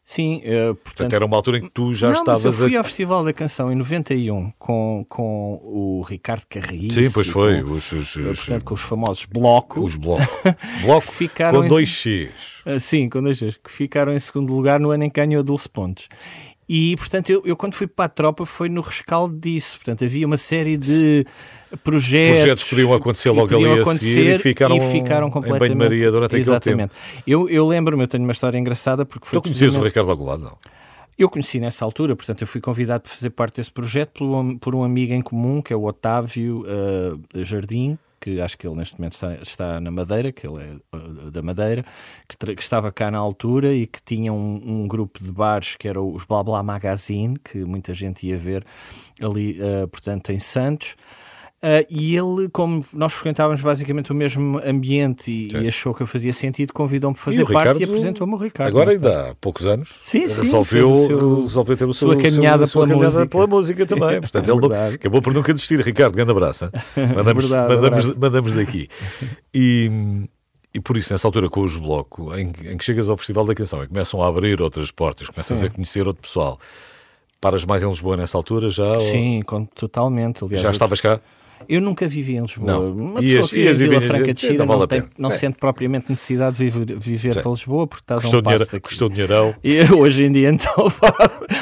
[0.05, 2.67] Sim, eh, Portanto, portanto, era uma altura em que tu já não, estavas mas eu
[2.67, 2.81] fui a.
[2.81, 6.95] ao Festival da Canção em 91 com, com o Ricardo Carris.
[6.95, 7.63] Sim, pois foi.
[7.63, 9.85] Com, Os, os, eh, os, portanto, com os famosos blocos.
[9.85, 10.27] os blocos.
[10.83, 12.31] Bloco Ficaram com em- dois X.
[12.67, 15.45] Ah, Sim, com dois Gs, que ficaram em segundo lugar no ano em que ganhou
[15.45, 16.09] 12 pontos.
[16.69, 19.77] E, portanto, eu, eu, quando fui para a tropa foi no rescaldo disso.
[19.77, 21.25] Portanto, havia uma série de
[21.79, 22.41] projetos.
[22.41, 25.73] Projetos podiam acontecer logo ali a seguir e ficaram, e ficaram completamente.
[25.73, 26.85] Em Maria durante Exatamente.
[26.85, 27.25] aquele tempo.
[27.27, 29.39] Eu, eu lembro-me, eu tenho uma história engraçada porque foi.
[29.39, 30.57] Tu conhecias o Ricardo Agulado, não?
[31.19, 34.57] Eu conheci nessa altura, portanto, eu fui convidado para fazer parte desse projeto por um,
[34.57, 38.77] por um amigo em comum, que é o Otávio uh, Jardim, que acho que ele
[38.77, 41.85] neste momento está, está na Madeira, que ele é uh, da Madeira,
[42.27, 45.87] que, que, estava cá na altura e que tinha um, um, grupo de bares que
[45.87, 48.65] era os Blá Blá Magazine, que muita gente ia ver
[49.21, 50.97] ali, uh, portanto, em Santos.
[51.63, 56.07] Uh, e ele, como nós frequentávamos basicamente o mesmo ambiente e, e achou que eu
[56.07, 58.69] fazia sentido, convidou-me para fazer parte Ricardo, e apresentou-me o Ricardo.
[58.69, 62.67] Agora ainda há poucos anos sim, sim, resolveu, seu, resolveu ter o seu, sua caminhada,
[62.67, 63.31] sua, pela, caminhada música.
[63.31, 64.21] pela música sim, também.
[64.23, 64.95] Portanto, ele verdade.
[64.95, 65.79] acabou por nunca desistir.
[65.81, 66.71] Ricardo, grande abraço.
[67.15, 68.21] Mandamos, verdade, mandamos, abraço.
[68.21, 68.89] mandamos daqui.
[69.53, 69.91] E,
[70.73, 73.55] e por isso, nessa altura, com os blocos, em, em, que chegas ao Festival da
[73.55, 75.67] Canção e começam a abrir outras portas, começas sim.
[75.67, 76.59] a conhecer outro pessoal.
[77.39, 78.99] Paras mais em Lisboa nessa altura já?
[78.99, 79.69] Sim, ou...
[79.75, 80.43] totalmente.
[80.43, 81.21] Aliás, já estavas cá?
[81.69, 82.73] Eu nunca vivi em Lisboa.
[82.73, 82.93] Não.
[82.93, 85.59] Uma pessoa que vive em Vila Franca de Xira não, vale não, tem, não sente
[85.59, 88.89] propriamente necessidade de viver, viver para Lisboa porque estás custou a um passo dinheiro, daqui.
[88.89, 89.55] Custou dinheirão.
[89.63, 90.93] E hoje em dia então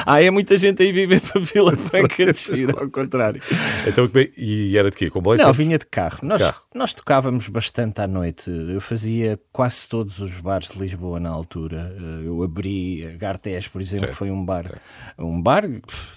[0.07, 3.41] ah, é muita gente aí viver para Vila Franca de Xira, ao contrário.
[3.87, 5.11] Então, e era de quê?
[5.11, 5.39] Comboio?
[5.39, 6.21] Não, vinha de carro.
[6.23, 6.63] Nós, carro.
[6.75, 8.51] nós tocávamos bastante à noite.
[8.51, 11.95] Eu fazia quase todos os bares de Lisboa na altura.
[12.25, 14.15] Eu abri Gartés, por exemplo, Sim.
[14.15, 14.67] foi um bar.
[14.67, 14.75] Sim.
[15.19, 15.65] Um bar,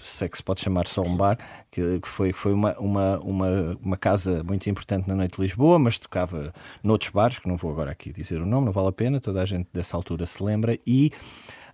[0.00, 1.38] sei que se pode chamar só um bar,
[1.70, 5.78] que, que foi, foi uma, uma, uma, uma casa muito importante na noite de Lisboa,
[5.78, 8.92] mas tocava noutros bares, que não vou agora aqui dizer o nome, não vale a
[8.92, 11.12] pena, toda a gente dessa altura se lembra, e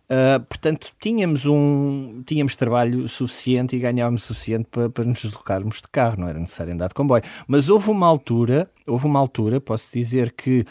[0.04, 5.88] uh, portanto tínhamos um tínhamos trabalho suficiente e ganhávamos suficiente para, para nos deslocarmos de
[5.88, 7.22] carro, não era necessário andar de comboio.
[7.46, 10.64] Mas houve uma altura, houve uma altura, posso dizer que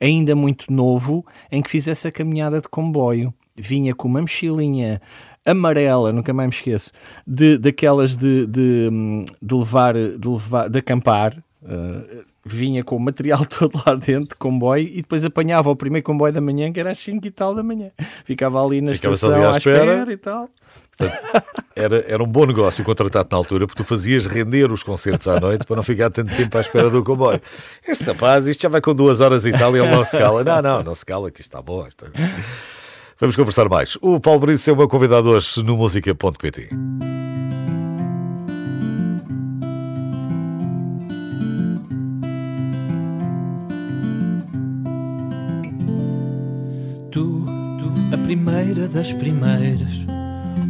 [0.00, 3.32] ainda muito novo, em que fiz essa caminhada de comboio.
[3.56, 5.00] Vinha com uma mochilinha
[5.44, 6.90] amarela, nunca mais me esqueço,
[7.26, 8.90] de, daquelas de, de,
[9.42, 11.34] de levar, de levar, de acampar.
[11.62, 16.04] Uh, vinha com o material todo lá dentro de comboio e depois apanhava o primeiro
[16.04, 17.90] comboio da manhã, que era às 5 e tal da manhã.
[18.24, 19.92] Ficava ali na Ficava estação ali à à espera.
[19.92, 20.12] espera.
[20.12, 20.50] e tal.
[20.96, 25.26] Portanto, era, era um bom negócio contratar-te na altura porque tu fazias render os concertos
[25.26, 27.40] à noite para não ficar tanto tempo à espera do comboio.
[27.86, 30.44] Este rapaz, isto já vai com duas horas e tal e ele não se cala.
[30.44, 31.86] Não, não, não se cala, que isto está bom.
[31.86, 32.06] Isto...
[33.24, 33.96] Vamos conversar mais.
[34.02, 36.68] O Paulo Brice é o meu convidado hoje no música.pt.
[48.12, 50.04] A primeira das primeiras,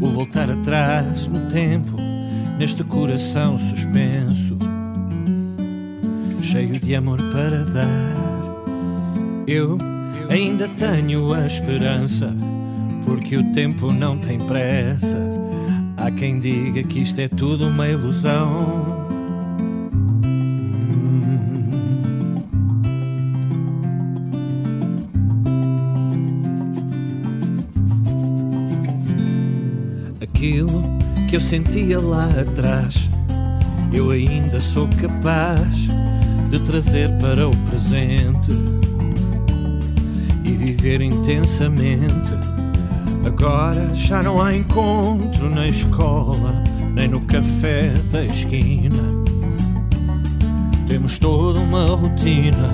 [0.01, 1.97] o voltar atrás no tempo,
[2.57, 4.57] neste coração suspenso,
[6.40, 8.14] cheio de amor para dar.
[9.45, 9.77] Eu
[10.29, 12.35] ainda tenho a esperança,
[13.05, 15.19] porque o tempo não tem pressa.
[15.97, 19.05] Há quem diga que isto é tudo uma ilusão.
[30.21, 30.83] Aquilo
[31.31, 33.09] que eu sentia lá atrás,
[33.93, 35.89] eu ainda sou capaz
[36.51, 38.53] de trazer para o presente
[40.44, 42.33] e viver intensamente.
[43.26, 46.62] Agora já não há encontro na escola,
[46.94, 49.02] nem no café da esquina.
[50.87, 52.68] Temos toda uma rotina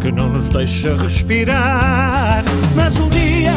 [0.00, 2.42] que não nos deixa respirar.
[2.74, 3.52] Mas um dia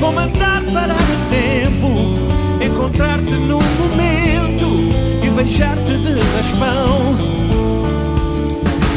[0.00, 7.14] vou mandar parar o tempo, encontrar-te num momento e beijar-te de raspão.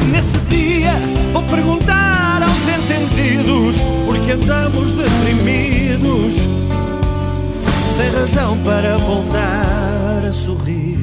[0.09, 0.93] Nesse dia
[1.33, 2.06] vou perguntar
[4.05, 6.33] porque andamos deprimidos,
[7.95, 10.97] sem razão para voltar a sorrir.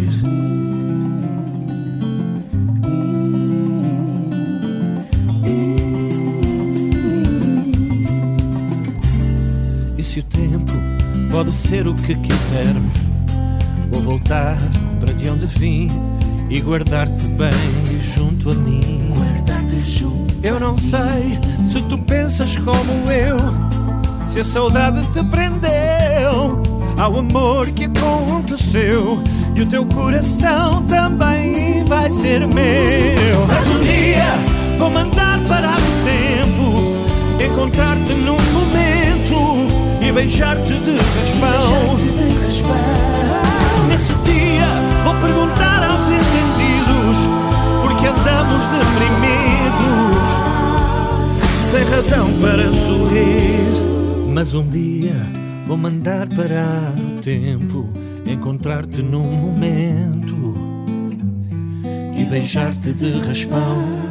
[9.96, 10.72] E se o tempo
[11.30, 12.94] pode ser o que quisermos,
[13.90, 14.58] vou voltar
[15.00, 15.88] para de onde vim
[16.50, 19.33] e guardar-te bem junto a mim.
[19.86, 20.34] Junto.
[20.42, 23.36] Eu não sei se tu pensas como eu,
[24.28, 26.62] se a saudade te prendeu
[26.98, 29.22] ao amor que aconteceu
[29.54, 33.46] e o teu coração também vai ser meu.
[33.48, 34.24] Mas um dia
[34.78, 36.92] vou mandar parar o tempo,
[37.42, 39.66] encontrar-te num momento
[40.00, 41.96] e beijar-te de raspão.
[43.88, 44.66] Nesse dia
[45.04, 47.18] vou perguntar aos entendidos
[47.82, 49.33] porque andamos deprimidos,
[51.74, 54.32] sem razão para sorrir.
[54.32, 55.14] Mas um dia
[55.66, 57.88] vou mandar parar o tempo,
[58.24, 60.54] encontrar-te num momento
[62.16, 64.03] e beijar-te de raspão.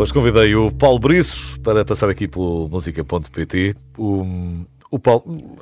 [0.00, 3.74] Hoje convidei o Paulo Briços para passar aqui pelo música.pt.
[3.98, 4.24] O,
[4.90, 5.58] o Paulo,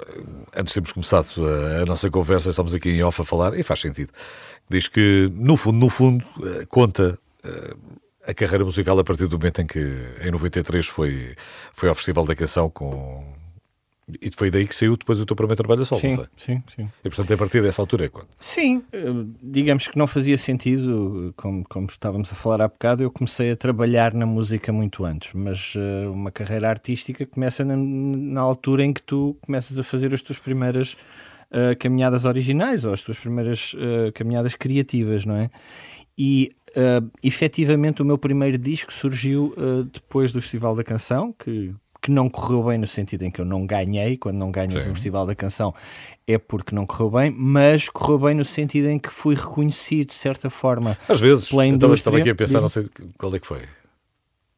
[0.57, 3.64] antes de termos começado a, a, nossa conversa, estamos aqui em off a falar, e
[3.64, 4.12] faz sentido.
[4.71, 7.75] Diz que, no fundo, no fundo, eh, conta eh,
[8.29, 9.81] a carreira musical a partir do momento em que,
[10.23, 11.35] em 93, foi,
[11.73, 13.25] foi ao Festival da Canção com
[14.20, 16.88] e foi daí que saiu depois o teu primeiro trabalho a solo, sim, sim, sim.
[17.04, 18.28] E portanto, a partir dessa altura é quando?
[18.40, 19.04] Sim, eh,
[19.42, 23.56] digamos que não fazia sentido, como, como estávamos a falar há bocado, eu comecei a
[23.56, 28.92] trabalhar na música muito antes, mas uh, uma carreira artística começa na, na, altura em
[28.92, 30.96] que tu começas a fazer as tuas primeiras
[31.52, 35.50] uh, caminhadas originais ou as tuas primeiras uh, caminhadas criativas, não é?
[36.16, 39.54] E uh, efetivamente o meu primeiro disco surgiu
[39.92, 41.74] depois do Festival da Canção, que
[42.09, 44.90] que não correu bem no sentido em que eu não ganhei, quando não ganhas Sim.
[44.90, 45.74] um festival da canção
[46.26, 50.14] é porque não correu bem, mas correu bem no sentido em que fui reconhecido de
[50.14, 50.96] certa forma.
[51.09, 51.94] Às vezes, pela indústria.
[51.94, 52.84] estava aqui a pensar, não sei
[53.16, 53.61] qual é que foi.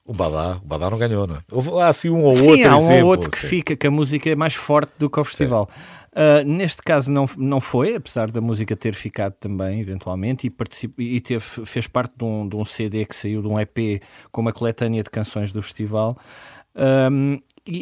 [0.05, 1.38] O Badá, o Badá não ganhou, não é?
[1.51, 3.46] Houve, há assim um ou sim, outro há um exemplo, ou outro que sim.
[3.46, 5.68] fica, que a música é mais forte do que o festival.
[6.11, 11.01] Uh, neste caso não, não foi, apesar da música ter ficado também, eventualmente, e, particip...
[11.01, 14.40] e teve, fez parte de um, de um CD que saiu de um EP com
[14.40, 16.18] uma coletânea de canções do festival.
[16.75, 17.39] Um,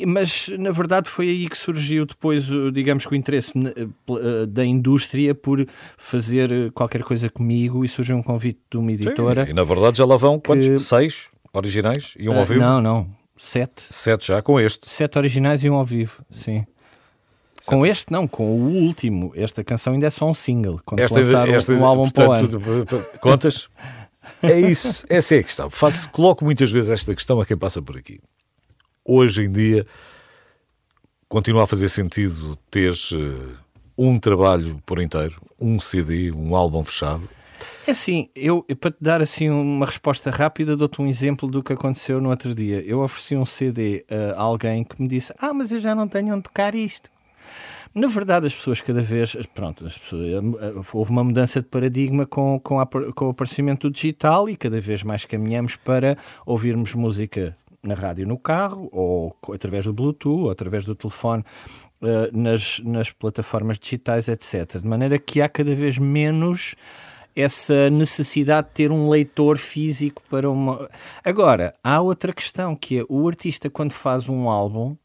[0.06, 5.34] mas na verdade foi aí que surgiu depois, digamos que o interesse eh, da indústria
[5.34, 5.64] por
[5.96, 9.46] fazer qualquer coisa comigo e surgiu um convite de uma editora.
[9.46, 10.48] Sim, e na verdade já lá vão que...
[10.48, 10.82] quantos?
[10.82, 12.60] Seis originais e um uh, ao vivo?
[12.60, 13.84] Não, não, sete.
[13.90, 14.88] Sete já com este.
[14.90, 16.66] Sete originais e um ao vivo, sim.
[17.60, 17.70] Sete.
[17.70, 19.32] Com este não, com o último.
[19.34, 20.80] Esta canção ainda é só um single.
[20.84, 22.86] Quando esta, lançaram esta, um álbum portanto, para o ano.
[23.20, 23.68] Contas?
[24.42, 25.70] é isso, essa é a questão.
[25.70, 28.20] Faço, coloco muitas vezes esta questão a quem passa por aqui
[29.08, 29.86] hoje em dia
[31.28, 33.56] continua a fazer sentido ter uh,
[33.96, 37.28] um trabalho por inteiro, um CD, um álbum fechado?
[37.86, 41.72] É assim, eu para te dar assim uma resposta rápida, dou-te um exemplo do que
[41.72, 42.82] aconteceu no outro dia.
[42.82, 44.04] Eu ofereci um CD
[44.36, 47.10] a alguém que me disse: Ah, mas eu já não tenho onde tocar isto.
[47.94, 49.34] Na verdade, as pessoas cada vez.
[49.54, 50.40] Pronto, pessoas, eh,
[50.92, 54.80] houve uma mudança de paradigma com, com, a, com o aparecimento do digital e cada
[54.80, 60.50] vez mais caminhamos para ouvirmos música na rádio no carro, ou através do Bluetooth, ou
[60.50, 61.44] através do telefone,
[62.02, 64.80] uh, nas, nas plataformas digitais, etc.
[64.80, 66.74] De maneira que há cada vez menos
[67.34, 70.88] essa necessidade de ter um leitor físico para uma.
[71.24, 74.96] Agora, há outra questão que é o artista, quando faz um álbum.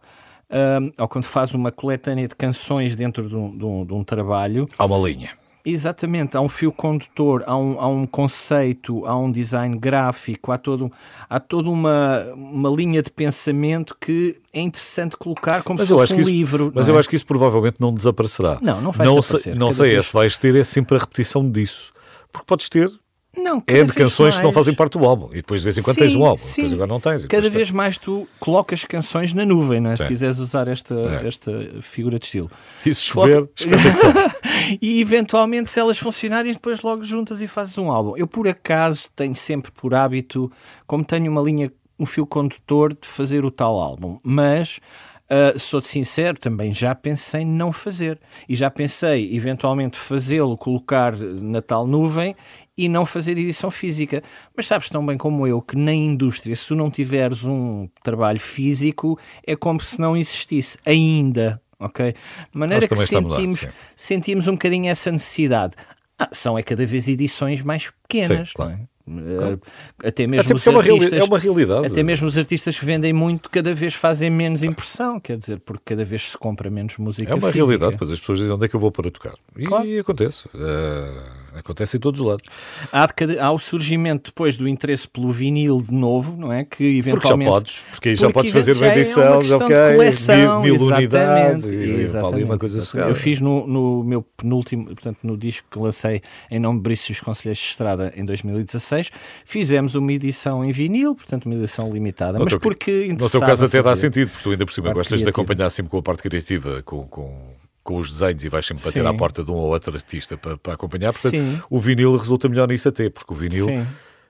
[0.49, 4.03] Um, ou quando faz uma coletânea de canções dentro de um, de um, de um
[4.03, 4.69] trabalho.
[4.77, 5.31] Há uma linha
[5.65, 10.57] Exatamente, há um fio condutor, há um, há um conceito, há um design gráfico, há,
[10.57, 10.91] todo,
[11.29, 16.13] há toda uma, uma linha de pensamento que é interessante colocar como mas se fosse
[16.13, 16.71] um isso, livro.
[16.75, 16.99] Mas eu é?
[16.99, 18.59] acho que isso provavelmente não desaparecerá.
[18.61, 19.53] Não, não vai não desaparecer.
[19.53, 21.93] Sei, não sei, é se vais ter é sempre a repetição disso.
[22.29, 22.91] Porque podes ter
[23.35, 24.37] não, é de canções mais...
[24.37, 25.29] que não fazem parte do álbum.
[25.31, 26.61] E depois de vez em quando sim, tens um álbum, sim.
[26.61, 27.25] depois agora não tens.
[27.25, 29.95] Cada vez mais tu colocas canções na nuvem, não é?
[29.95, 31.27] Se quiseres usar esta, é.
[31.27, 32.51] esta figura de estilo.
[32.85, 33.49] E se chover,
[34.81, 38.15] E eventualmente, se elas funcionarem, depois logo juntas e fazes um álbum.
[38.15, 40.51] Eu, por acaso, tenho sempre por hábito,
[40.85, 44.17] como tenho uma linha, um fio condutor, de fazer o tal álbum.
[44.23, 44.79] Mas.
[45.23, 48.19] Uh, sou-te sincero, também já pensei em não fazer.
[48.47, 52.35] E já pensei, eventualmente, fazê-lo, colocar na tal nuvem
[52.77, 54.23] e não fazer edição física.
[54.55, 58.39] Mas sabes tão bem como eu que na indústria, se tu não tiveres um trabalho
[58.39, 61.61] físico, é como se não existisse ainda.
[61.79, 62.13] Ok?
[62.13, 65.73] De maneira que sentimos, sentimos um bocadinho essa necessidade.
[66.17, 68.49] Ah, são é cada vez edições mais pequenas.
[68.49, 68.71] Sim, claro.
[68.71, 68.93] É?
[69.05, 69.61] Claro.
[70.01, 71.87] Eh, até mesmo até os artistas, é uma realidade.
[71.87, 75.81] Até mesmo os artistas que vendem muito cada vez fazem menos impressão, quer dizer, porque
[75.87, 77.29] cada vez se compra menos música.
[77.29, 77.65] É uma física.
[77.65, 79.35] realidade, pois as pessoas dizem onde é que eu vou para tocar.
[79.57, 79.99] E, claro.
[79.99, 80.47] acontece.
[80.53, 82.43] Uh acontece em todos os lados.
[82.91, 86.63] Há, de há o surgimento depois do interesse pelo vinil de novo, não é?
[86.63, 87.49] Que Porque já eventualmente.
[87.51, 90.61] podes, porque aí já Porque podes fazer uma é edição, uma questão ok, de coleção,
[90.61, 92.43] mil, mil exatamente, unidades, e, exatamente.
[92.43, 93.09] uma coisa sossegada.
[93.11, 97.11] Eu fiz no, no meu penúltimo, portanto, no disco que lancei em nome de Brício
[97.13, 99.11] os Conselheiros de Estrada em 2016,
[99.45, 102.37] fizemos uma edição em vinil, portanto, uma edição limitada.
[102.37, 104.01] No mas teu- porque No teu caso até dá fazer.
[104.07, 105.41] sentido, porque tu ainda por cima Parte gostas de criativa.
[105.43, 109.01] acompanhar sempre com a parte criativa, com, com, com os desenhos e vais sempre bater
[109.03, 109.07] Sim.
[109.09, 111.11] à porta de um ou outro artista para, para acompanhar.
[111.11, 111.61] Portanto, Sim.
[111.69, 113.85] o vinil resulta melhor nisso até, porque o vinil, Sim.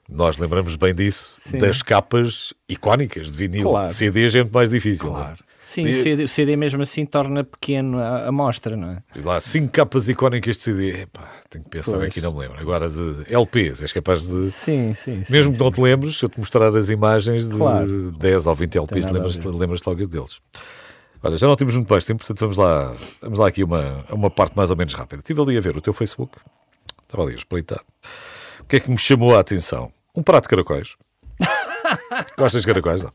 [0.10, 1.60] nós lembramos bem disso, Sim.
[1.60, 3.70] das capas icónicas de vinil.
[3.70, 3.88] Claro.
[3.90, 5.08] De CDs é muito mais difícil.
[5.10, 5.12] é?
[5.12, 5.38] Claro.
[5.66, 8.98] Sim, o CD, o CD mesmo assim torna pequeno a, a mostra, não é?
[9.16, 11.04] Diz lá, cinco capas icónicas de CD.
[11.04, 12.08] Epá, tenho que pensar Pois.
[12.08, 12.60] aqui, não me lembro.
[12.60, 14.52] Agora de LPs, és capaz de.
[14.52, 15.24] Sim, sim.
[15.24, 15.58] sim Mesmo sim.
[15.58, 18.12] que não te lembres, se eu te mostrar as imagens de Claro.
[18.12, 20.42] 10 ou 20 LPs, lembras-te lembras logo deles.
[21.26, 24.30] Olha, já não temos muito mais tempo, portanto vamos lá, vamos lá aqui uma, uma
[24.30, 25.22] parte mais ou menos rápida.
[25.22, 26.38] Estive ali a ver o teu Facebook,
[27.02, 27.82] estava ali a espreitar.
[28.60, 29.90] O que é que me chamou a atenção?
[30.14, 30.98] Um prato de caracóis.
[32.38, 33.12] Gostas de caracóis, não?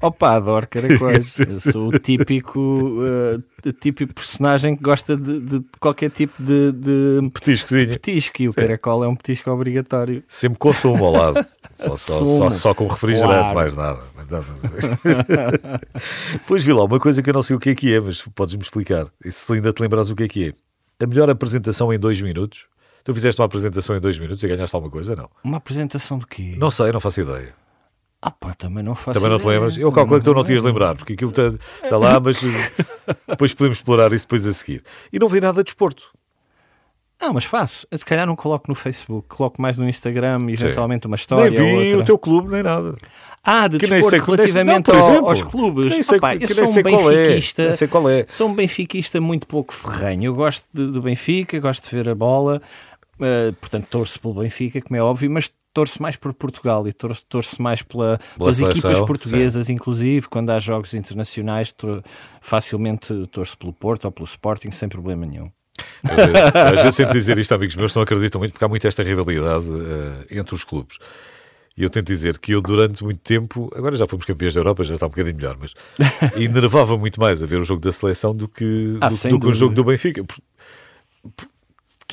[0.00, 1.32] Opa, adoro caracóis.
[1.32, 1.70] Sim, sim.
[1.72, 8.42] sou o típico, o típico personagem que gosta de, de qualquer tipo de, de petisco
[8.42, 10.22] e o caracol é um petisco obrigatório.
[10.28, 11.46] Sempre com sumo ao lado.
[11.74, 13.54] Só, só, só, só com refrigerante, Claro.
[13.54, 13.98] mais nada.
[16.32, 18.22] Depois vi lá uma coisa que eu não sei o que é que é, mas
[18.34, 19.06] podes-me explicar.
[19.24, 21.04] E se ainda te lembras o que é que é?
[21.04, 22.66] A melhor apresentação em dois minutos.
[23.02, 25.14] Tu fizeste uma apresentação em dois minutos e ganhaste alguma coisa?
[25.14, 25.28] Não.
[25.42, 26.54] Uma apresentação do quê?
[26.56, 27.52] Não sei, não faço ideia.
[28.26, 29.76] Ah pá, também não faço Também não te lembras?
[29.76, 31.52] Eu calculo que tu não te ias lembrar, porque aquilo está,
[31.82, 32.84] está lá, mas eh,
[33.28, 34.82] depois podemos explorar isso depois a seguir.
[35.12, 36.08] E não vi nada de desporto.
[37.20, 37.86] Não, mas faço.
[37.92, 41.60] Se calhar não coloco no Facebook, coloco mais no Instagram, eventualmente uma Nem história vi
[41.60, 41.98] ou outra.
[41.98, 42.96] o teu clube, nem nada.
[43.42, 45.28] Ah, de Que nem desporto sei- nem relativamente não, exemplo.
[45.28, 45.92] aos clubes.
[45.92, 46.82] Nem sei- Opa, eu nem sou um é.
[46.82, 47.62] benfiquista.
[47.64, 48.24] Nem sei qual é.
[48.26, 50.24] Sou um benfiquista muito pouco ferrenho.
[50.24, 52.62] Eu gosto do Benfica, gosto de ver a bola,
[53.20, 57.24] eh, portanto torço pelo Benfica, como é óbvio, mas torço mais por Portugal e torço,
[57.28, 62.02] torço mais pela, pelas seleção, equipas portuguesas, inclusive, quando há jogos internacionais, tor-
[62.40, 65.50] facilmente torço pelo Porto ou pelo Sporting sem problema nenhum.
[66.04, 69.64] Às vezes, sempre dizer isto amigos meus não acreditam muito, porque há muito esta rivalidade
[70.30, 70.98] eh, entre os clubes.
[71.76, 74.84] E eu tento dizer que eu, durante muito tempo, agora já fomos campeões da Europa,
[74.84, 75.74] já está um bocadinho melhor, mas
[76.40, 79.46] enervava muito mais a ver o jogo da seleção do que, Ah, do, do que
[79.46, 80.22] o jogo do Benfica.
[80.22, 80.38] Por-
[81.36, 81.48] por-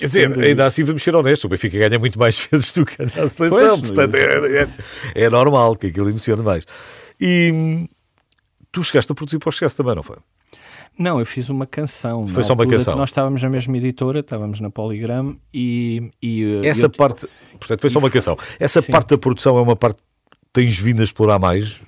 [0.01, 3.01] Quer dizer, ainda assim vamos ser honestos, o Benfica ganha muito mais vezes do que
[3.01, 6.65] a seleção, Pois, portanto é, é- é normal que aquilo emocione mais.
[7.19, 7.87] E
[8.71, 10.17] tu chegaste a produzir Chegaste também, não foi?
[10.97, 12.27] Não, eu fiz uma canção.
[12.27, 12.95] Foi só uma canção?
[12.95, 16.11] Nós estávamos na mesma editora, estávamos na Polygram e.
[16.21, 17.27] e eh, Essa eu- parte,
[17.57, 18.37] portanto, foi só uma canção.
[18.59, 18.91] Essa Sim.
[18.91, 21.81] parte da produção é uma parte que tens vindo a explorar mais.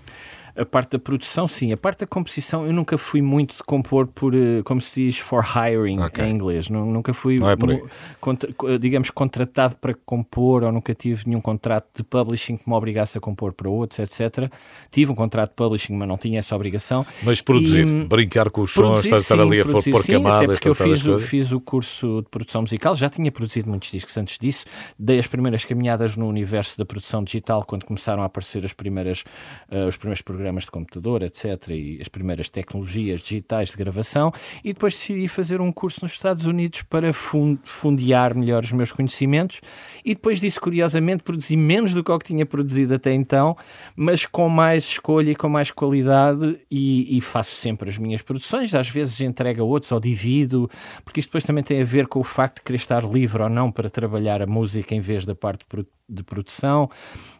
[0.55, 1.73] A parte da produção, sim.
[1.73, 5.17] A parte da composição, eu nunca fui muito de compor por, eh, como se diz,
[5.17, 6.23] for hiring Ok.
[6.23, 6.69] em inglês.
[6.69, 7.89] Nu- Nunca fui, é por
[8.21, 12.75] contra- co- digamos, contratado para compor ou nunca tive nenhum contrato de publishing que me
[12.75, 14.47] obrigasse a compor para outros, etc.
[14.91, 17.03] Tive um contrato de publishing, mas não tinha essa obrigação.
[17.23, 20.53] Mas produzir, E- brincar com os sons, estar, ali a produzir, pôr sim, camadas, até
[20.53, 24.15] porque eu fiz o, fiz o curso de produção musical, já tinha produzido muitos discos
[24.17, 24.65] antes disso,
[24.99, 29.23] dei as primeiras caminhadas no universo da produção digital quando começaram a aparecer as primeiras,
[29.71, 34.31] eh, os primeiros programas de computador, etc., e as primeiras tecnologias digitais de gravação,
[34.63, 38.91] e depois decidi fazer um curso nos Estados Unidos para fun- fundear melhor os meus
[38.91, 39.61] conhecimentos,
[40.03, 43.57] e depois disso, curiosamente, produzi menos do que que tinha produzido até então,
[43.95, 48.75] mas com mais escolha e com mais qualidade, e, e faço sempre as minhas produções,
[48.75, 50.69] às vezes entrego a outros ou divido,
[51.03, 53.49] porque isto depois também tem a ver com o facto de querer estar livre ou
[53.49, 56.89] não para trabalhar a música em vez da parte de produ- de produção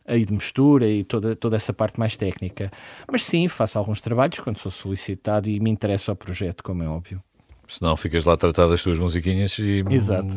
[0.07, 2.71] e de mistura e toda, toda essa parte mais técnica.
[3.11, 6.87] Mas sim, faço alguns trabalhos quando sou solicitado e me interessa o projeto, como é
[6.87, 7.21] óbvio.
[7.67, 10.27] Senão ficas lá a tratar das tuas musiquinhas e, Exato.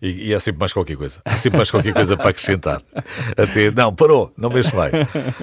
[0.00, 1.20] e, e há sempre mais qualquer coisa.
[1.24, 2.82] Há sempre mais qualquer coisa para acrescentar.
[3.36, 4.90] Até, não, parou, não mexe mais.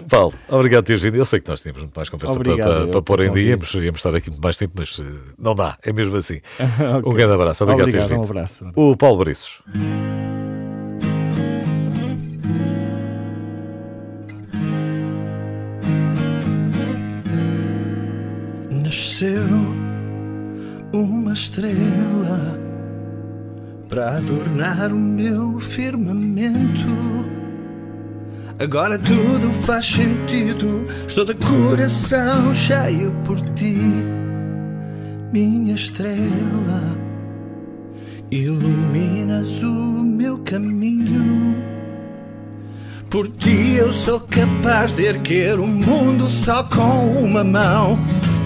[0.10, 1.16] Paulo, obrigado por teres vindo.
[1.16, 3.32] Eu sei que nós tínhamos muito mais conversa para, Obrigado, para, eu, para pôr em
[3.32, 6.42] dia, íamos, íamos estar aqui muito mais tempo, mas eh, não dá, é mesmo assim.
[6.98, 7.12] Ok.
[7.12, 8.32] Um grande abraço, obrigado, por teres Obrigado, um vindo.
[8.32, 8.72] abraço.
[8.76, 9.62] O Paulo Briços.
[18.92, 19.48] Nasceu
[20.92, 22.60] uma estrela
[23.88, 27.26] para adornar o meu firmamento.
[28.60, 30.86] Agora tudo faz sentido.
[31.08, 33.78] Estou de coração cheio por ti,
[35.32, 36.82] minha estrela.
[38.30, 41.56] Iluminas o meu caminho.
[43.10, 47.98] Por ti eu sou capaz de erguer o mundo só com uma mão.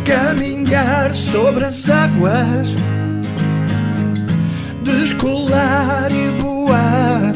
[0.05, 2.75] Caminhar sobre as águas.
[4.83, 7.33] De descolar e voar,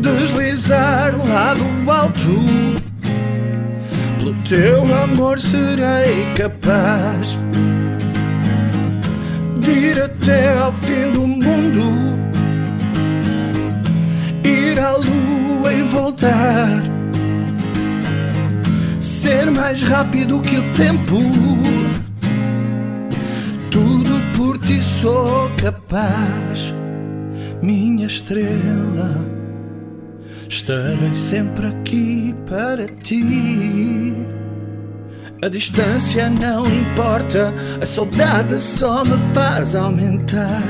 [0.00, 2.72] deslizar lá do alto.
[4.18, 7.38] Pelo teu amor serei capaz
[9.60, 12.18] de ir até ao fim do mundo,
[14.44, 16.82] ir à lua e voltar,
[19.22, 21.16] ser mais rápido que o tempo.
[23.70, 26.74] Tudo por ti sou capaz,
[27.62, 29.14] minha estrela.
[30.48, 34.26] Estarei sempre aqui para ti.
[35.40, 40.64] A distância não importa, a saudade só me faz aumentar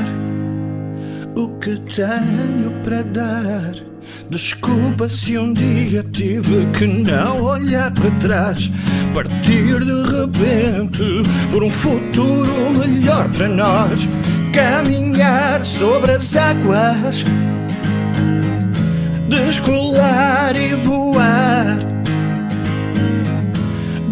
[1.34, 3.91] o que tenho para dar.
[4.30, 8.70] Desculpa se um dia tive que não olhar para trás,
[9.12, 14.08] partir de repente por um futuro melhor para nós,
[14.52, 17.24] caminhar sobre as águas,
[19.28, 21.92] descolar e voar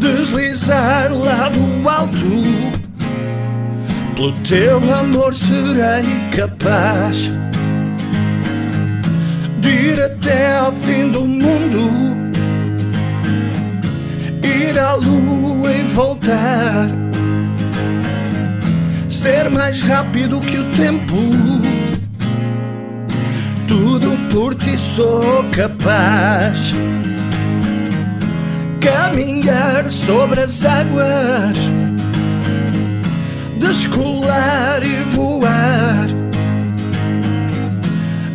[0.01, 2.70] deslizar lá do alto.
[4.14, 6.05] Pelo teu amor serei
[6.36, 7.30] capaz
[9.69, 11.91] ir até ao fim do mundo,
[14.43, 16.89] ir à lua e voltar,
[19.09, 21.17] ser mais rápido que o tempo.
[23.67, 26.75] Tudo por ti sou capaz.
[28.81, 31.57] Caminhar sobre as águas,
[33.59, 36.09] descolar e voar,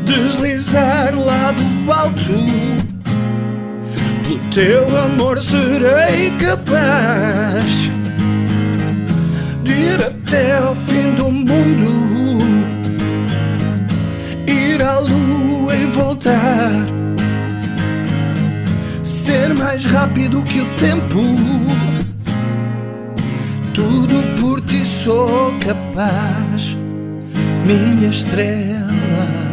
[0.05, 2.75] deslizar lá do alto.
[4.23, 7.91] Pelo teu amor serei capaz
[9.63, 12.45] de ir até ao fim do mundo,
[14.47, 16.95] ir à lua e voltar
[19.25, 21.19] ser mais rápido que o tempo.
[23.73, 26.77] Tudo por ti sou capaz,
[27.65, 29.44] minha estrela.